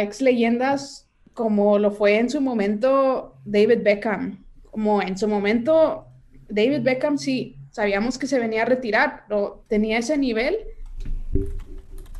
ex 0.00 0.22
leyendas 0.22 1.10
como 1.32 1.80
lo 1.80 1.90
fue 1.90 2.16
en 2.18 2.30
su 2.30 2.40
momento 2.40 3.34
David 3.44 3.82
Beckham. 3.82 4.44
Como 4.70 5.02
en 5.02 5.18
su 5.18 5.26
momento 5.26 6.06
David 6.48 6.82
Beckham 6.82 7.18
sí, 7.18 7.56
sabíamos 7.72 8.18
que 8.18 8.28
se 8.28 8.38
venía 8.38 8.62
a 8.62 8.66
retirar, 8.66 9.24
pero 9.26 9.64
tenía 9.66 9.98
ese 9.98 10.16
nivel. 10.16 10.58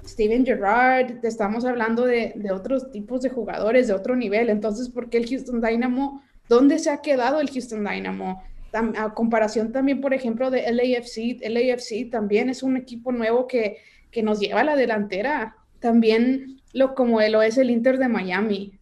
Steven 0.04 0.44
Gerrard, 0.44 1.24
estamos 1.24 1.64
hablando 1.64 2.04
de, 2.06 2.34
otros 2.52 2.90
tipos 2.90 3.22
de 3.22 3.30
jugadores 3.30 3.86
de 3.86 3.94
otro 3.94 4.16
nivel. 4.16 4.50
Entonces, 4.50 4.88
¿por 4.88 5.10
qué 5.10 5.18
el 5.18 5.28
Houston 5.28 5.60
Dynamo? 5.60 6.24
¿Dónde 6.48 6.80
se 6.80 6.90
ha 6.90 7.02
quedado 7.02 7.40
el 7.40 7.50
Houston 7.50 7.84
Dynamo? 7.84 8.42
a 8.96 9.14
comparación 9.14 9.70
también, 9.70 10.00
por 10.00 10.12
ejemplo, 10.12 10.50
de 10.50 10.62
LAFC, 10.72 11.40
LAFC 11.48 12.10
también 12.10 12.50
es 12.50 12.64
un 12.64 12.76
equipo 12.76 13.12
nuevo 13.12 13.46
que 13.46 13.76
que 14.14 14.22
nos 14.22 14.40
lleva 14.40 14.60
a 14.60 14.64
la 14.64 14.76
delantera. 14.76 15.56
También 15.80 16.62
lo 16.72 16.94
como 16.94 17.20
lo 17.20 17.42
es 17.42 17.58
el 17.58 17.70
Inter 17.70 17.98
de 17.98 18.08
Miami. 18.08 18.78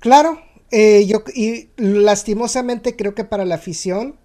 Claro, 0.00 0.42
eh, 0.72 1.06
yo 1.06 1.22
y 1.32 1.68
lastimosamente 1.76 2.96
creo 2.96 3.14
que 3.14 3.24
para 3.24 3.44
la 3.44 3.54
afición 3.54 4.16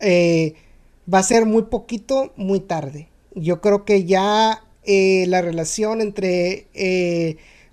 eh, 0.00 0.54
va 1.12 1.18
a 1.18 1.22
ser 1.22 1.44
muy 1.44 1.64
poquito, 1.64 2.32
muy 2.36 2.60
tarde. 2.60 3.08
Yo 3.34 3.60
creo 3.60 3.84
que 3.84 4.04
ya 4.04 4.64
eh, 4.84 5.26
la 5.28 5.42
relación 5.42 6.00
entre 6.00 6.66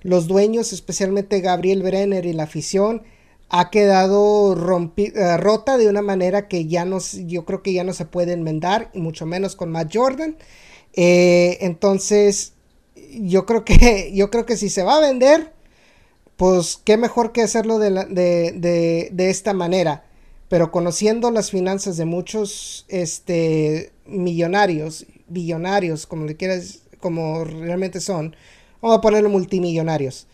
los 0.02 0.28
dueños, 0.28 0.74
especialmente 0.74 1.40
Gabriel 1.40 1.82
Brenner 1.82 2.26
y 2.26 2.34
la 2.34 2.44
afición, 2.44 3.04
ha 3.50 3.70
quedado 3.70 4.54
eh, 4.98 5.38
rota 5.38 5.78
de 5.78 5.88
una 5.88 6.02
manera 6.02 6.48
que 6.48 6.68
ya 6.68 6.86
no, 6.86 7.00
yo 7.26 7.46
creo 7.46 7.62
que 7.62 7.74
ya 7.74 7.84
no 7.84 7.94
se 7.94 8.06
puede 8.06 8.34
enmendar, 8.34 8.90
y 8.94 9.02
mucho 9.02 9.26
menos 9.26 9.56
con 9.56 9.72
Matt 9.72 9.92
Jordan. 9.94 10.38
entonces, 10.96 12.54
yo 13.12 13.46
creo 13.46 13.66
que, 13.66 14.12
yo 14.16 14.30
creo 14.32 14.46
que 14.46 14.58
si 14.58 14.70
se 14.70 14.84
va 14.84 14.98
a 14.98 15.02
vender, 15.02 15.54
pues 16.38 16.80
qué 16.84 16.98
mejor 16.98 17.32
que 17.32 17.42
hacerlo 17.44 17.80
de, 17.80 17.92
de, 17.92 19.10
de 19.12 19.30
esta 19.30 19.54
manera 19.54 20.04
pero 20.54 20.70
conociendo 20.70 21.32
las 21.32 21.50
finanzas 21.50 21.98
de 21.98 22.06
muchos 22.06 22.86
este, 22.88 23.92
millonarios, 24.06 25.08
billonarios, 25.28 26.06
como 26.06 26.26
le 26.26 26.36
quieras, 26.36 26.82
como 27.00 27.44
realmente 27.44 28.00
son, 28.00 28.36
vamos 28.80 29.00
a 29.00 29.02
ponerlo 29.02 29.30
multimillonarios, 29.30 30.28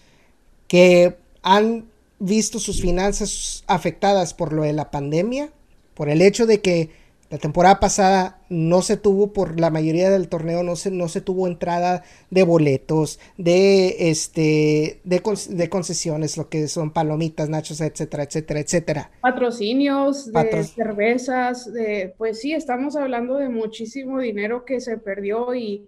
que 0.68 1.16
han 1.42 1.86
visto 2.20 2.60
sus 2.60 2.82
finanzas 2.82 3.64
afectadas 3.68 4.34
por 4.34 4.54
lo 4.54 4.64
de 4.64 4.74
la 4.74 4.92
pandemia, 4.92 5.52
por 5.94 6.10
el 6.10 6.22
hecho 6.22 6.46
de 6.46 6.62
que 6.62 6.90
la 7.30 7.38
temporada 7.38 7.80
pasada 7.80 8.42
no 8.50 8.82
se 8.82 8.98
tuvo 8.98 9.34
por 9.34 9.60
la 9.60 9.70
mayoría 9.70 10.10
del 10.10 10.30
torneo, 10.30 10.64
no 10.64 10.76
se, 10.76 10.90
no 10.90 11.08
se 11.10 11.22
tuvo 11.22 11.46
entrada 11.46 12.04
de 12.32 12.42
boletos, 12.42 13.20
de, 13.38 14.10
este, 14.10 15.00
de, 15.04 15.70
concesiones, 15.70 16.38
lo 16.38 16.50
que 16.50 16.68
son 16.68 16.90
palomitas, 16.90 17.48
nachos, 17.48 17.82
etcétera, 17.82 18.24
etcétera, 18.24 18.60
etcétera. 18.62 19.12
Patrocinios 19.22 20.32
de 20.34 20.64
cervezas, 20.64 21.72
de, 21.72 22.16
pues 22.18 22.40
sí, 22.40 22.54
estamos 22.54 22.96
hablando 22.96 23.36
de 23.36 23.50
muchísimo 23.50 24.20
dinero 24.20 24.66
que 24.66 24.82
se 24.82 24.98
perdió 24.98 25.54
y, 25.54 25.88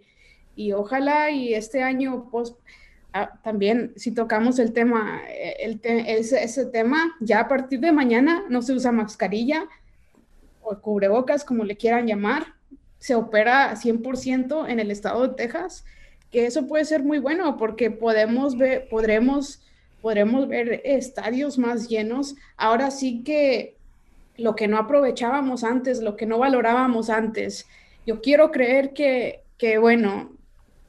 ojalá 0.75 1.31
y 1.31 1.55
este 1.55 1.81
año 1.81 2.27
pues, 2.29 2.53
también 3.43 3.93
si 3.97 4.11
tocamos 4.11 4.59
el 4.59 4.73
tema, 4.73 5.21
el 5.59 5.79
ese, 5.83 6.43
ese 6.43 6.65
tema, 6.65 7.15
ya 7.19 7.41
a 7.41 7.47
partir 7.47 7.79
de 7.79 7.91
mañana 7.91 8.43
no 8.49 8.61
se 8.61 8.73
usa 8.73 8.91
mascarilla 8.91 9.65
o 10.61 10.79
cubrebocas, 10.79 11.43
como 11.43 11.63
le 11.63 11.75
quieran 11.75 12.07
llamar, 12.07 12.55
se 12.99 13.15
opera 13.15 13.75
100% 13.75 14.69
en 14.69 14.79
el 14.79 14.91
estado 14.91 15.27
de 15.27 15.33
Texas, 15.33 15.83
que 16.31 16.45
eso 16.45 16.67
puede 16.67 16.85
ser 16.85 17.03
muy 17.03 17.19
bueno 17.19 17.57
porque 17.57 17.91
podemos 17.91 18.57
ver, 18.57 18.87
podremos, 18.89 19.61
podremos 20.01 20.47
ver 20.47 20.81
estadios 20.85 21.57
más 21.57 21.89
llenos. 21.89 22.35
Ahora 22.55 22.91
sí 22.91 23.23
que 23.23 23.75
lo 24.37 24.55
que 24.55 24.67
no 24.67 24.77
aprovechábamos 24.77 25.63
antes, 25.63 26.01
lo 26.01 26.15
que 26.15 26.25
no 26.25 26.37
valorábamos 26.37 27.09
antes, 27.09 27.67
yo 28.05 28.21
quiero 28.21 28.51
creer 28.51 28.93
que, 28.93 29.43
que 29.57 29.77
bueno, 29.77 30.31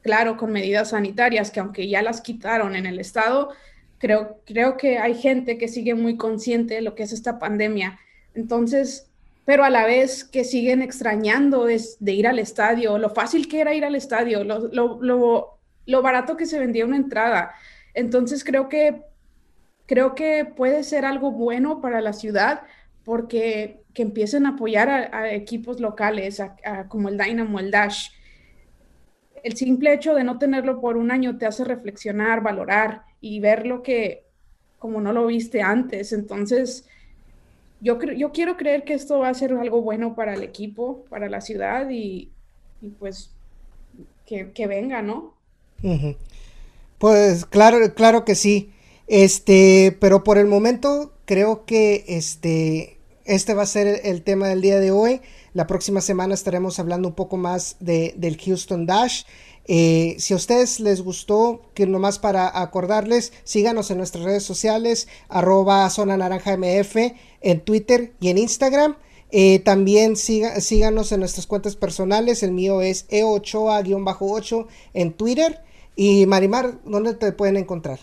claro, 0.03 0.37
con 0.37 0.51
medidas 0.51 0.89
sanitarias, 0.89 1.49
que 1.49 1.59
aunque 1.59 1.87
ya 1.87 2.03
las 2.03 2.21
quitaron 2.21 2.75
en 2.75 2.85
el 2.85 2.99
estado, 2.99 3.49
creo, 3.97 4.41
creo 4.45 4.77
que 4.77 4.99
hay 4.99 5.15
gente 5.15 5.57
que 5.57 5.67
sigue 5.67 5.95
muy 5.95 6.17
consciente 6.17 6.75
de 6.75 6.81
lo 6.81 6.93
que 6.93 7.03
es 7.03 7.13
esta 7.13 7.39
pandemia. 7.39 7.97
Entonces, 8.35 9.09
pero 9.45 9.63
a 9.63 9.69
la 9.69 9.85
vez 9.85 10.23
que 10.23 10.43
siguen 10.43 10.81
extrañando 10.81 11.67
es 11.67 11.97
de 11.99 12.11
ir 12.13 12.27
al 12.27 12.39
estadio, 12.39 12.97
lo 12.97 13.09
fácil 13.09 13.47
que 13.47 13.61
era 13.61 13.73
ir 13.73 13.85
al 13.85 13.95
estadio, 13.95 14.43
lo, 14.43 14.67
lo, 14.71 15.59
lo, 15.85 16.01
barato 16.01 16.37
que 16.37 16.45
se 16.45 16.59
vendía 16.59 16.85
una 16.85 16.97
entrada. 16.97 17.53
Entonces 17.93 18.43
creo 18.43 18.69
que, 18.69 19.03
creo 19.85 20.15
que 20.15 20.45
puede 20.45 20.83
ser 20.83 21.05
algo 21.05 21.31
bueno 21.31 21.81
para 21.81 22.01
la 22.01 22.13
ciudad 22.13 22.61
porque 23.03 23.83
que 23.93 24.01
empiecen 24.01 24.45
a 24.45 24.49
apoyar 24.49 24.89
a, 24.89 25.31
equipos 25.33 25.79
locales 25.79 26.41
como 26.87 27.09
el 27.09 27.17
Dynamo, 27.17 27.59
el 27.59 27.71
Dash. 27.71 28.09
El 29.43 29.55
simple 29.55 29.93
hecho 29.93 30.15
de 30.15 30.23
no 30.23 30.39
tenerlo 30.39 30.81
por 30.81 30.97
un 30.97 31.11
año 31.11 31.37
te 31.37 31.45
hace 31.45 31.63
reflexionar, 31.63 32.41
valorar 32.41 33.03
y 33.21 33.39
ver 33.39 33.67
lo 33.67 33.83
que 33.83 34.23
como 34.79 34.99
no 34.99 35.13
lo 35.13 35.27
viste 35.27 35.61
antes. 35.61 36.11
Entonces, 36.11 36.85
yo, 37.79 37.99
yo 38.01 38.31
quiero 38.31 38.57
creer 38.57 38.83
que 38.83 38.93
esto 38.93 39.19
va 39.19 39.29
a 39.29 39.33
ser 39.33 39.53
algo 39.53 39.81
bueno 39.81 40.15
para 40.15 40.33
el 40.33 40.43
equipo, 40.43 41.05
para 41.09 41.29
la 41.29 41.41
ciudad 41.41 41.89
y, 41.89 42.31
pues 42.99 43.31
que, 44.25 44.67
venga, 44.67 45.01
¿no? 45.01 45.35
Pues 46.97 47.45
claro, 47.45 47.77
claro 47.93 48.25
que 48.25 48.35
sí. 48.35 48.73
Este, 49.07 49.95
pero 49.99 50.23
por 50.23 50.37
el 50.37 50.47
momento 50.47 51.13
creo 51.25 51.65
que 51.65 52.05
este, 52.07 52.97
este 53.25 53.53
va 53.53 53.63
a 53.63 53.67
ser 53.67 54.01
el, 54.03 54.23
tema 54.23 54.47
del 54.47 54.61
día 54.61 54.79
de 54.79 54.91
hoy. 54.91 55.21
La 55.53 55.67
próxima 55.67 56.01
semana 56.01 56.33
estaremos 56.33 56.79
hablando 56.79 57.09
un 57.09 57.15
poco 57.15 57.37
más 57.37 57.77
de, 57.79 58.13
del 58.17 58.37
Houston 58.37 58.85
Dash. 58.85 59.23
Eh, 59.65 60.15
si 60.17 60.33
a 60.33 60.37
ustedes 60.37 60.79
les 60.79 61.01
gustó, 61.01 61.61
que 61.73 61.85
nomás 61.85 62.19
para 62.19 62.59
acordarles, 62.59 63.31
síganos 63.43 63.91
en 63.91 63.97
nuestras 63.97 64.23
redes 64.23 64.43
sociales, 64.43 65.07
arroba 65.29 65.89
zona 65.89 66.17
naranja 66.17 66.57
MF 66.57 66.95
en 67.41 67.61
Twitter 67.61 68.13
y 68.19 68.29
en 68.29 68.39
Instagram. 68.39 68.97
Eh, 69.31 69.59
también 69.59 70.15
síganos 70.15 71.11
en 71.11 71.19
nuestras 71.19 71.47
cuentas 71.47 71.75
personales. 71.75 72.43
El 72.43 72.51
mío 72.51 72.81
es 72.81 73.07
e8a-8 73.09 74.67
en 74.93 75.13
Twitter. 75.13 75.61
Y 75.95 76.25
Marimar, 76.25 76.79
¿dónde 76.83 77.13
te 77.13 77.31
pueden 77.31 77.57
encontrar? 77.57 77.99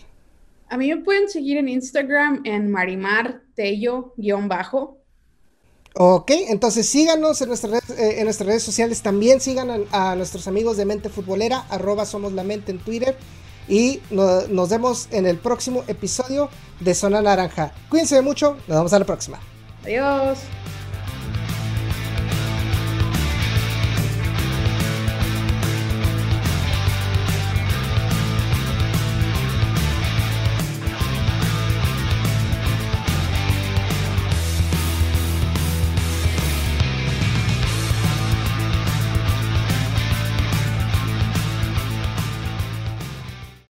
A 0.69 0.77
mí 0.77 0.87
me 0.87 1.01
pueden 1.01 1.29
seguir 1.29 1.57
en 1.57 1.67
Instagram 1.67 2.41
en 2.45 2.71
Marimar 2.71 3.41
Tello-bajo. 3.55 5.00
Ok, 5.93 6.31
entonces 6.47 6.87
síganos 6.87 7.41
en 7.41 7.49
nuestras 7.49 7.83
redes, 7.83 7.99
eh, 7.99 8.59
sociales. 8.59 9.01
También 9.01 9.41
sigan 9.41 9.85
a, 9.91 10.15
nuestros 10.15 10.47
amigos 10.47 10.77
de 10.77 10.85
Mente 10.85 11.09
Futbolera, 11.09 11.65
arroba 11.69 12.05
Somos 12.05 12.31
la 12.33 12.43
Mente 12.43 12.71
en 12.71 12.79
Twitter. 12.79 13.17
Y 13.67 14.01
nos 14.09 14.69
vemos 14.69 15.07
en 15.11 15.25
el 15.25 15.37
próximo 15.37 15.83
episodio 15.87 16.49
de 16.79 16.93
Zona 16.93 17.21
Naranja. 17.21 17.73
Cuídense 17.89 18.21
mucho, 18.21 18.57
nos 18.67 18.77
vemos 18.77 18.93
a 18.93 18.99
la 18.99 19.05
próxima. 19.05 19.39
Adiós. 19.83 20.39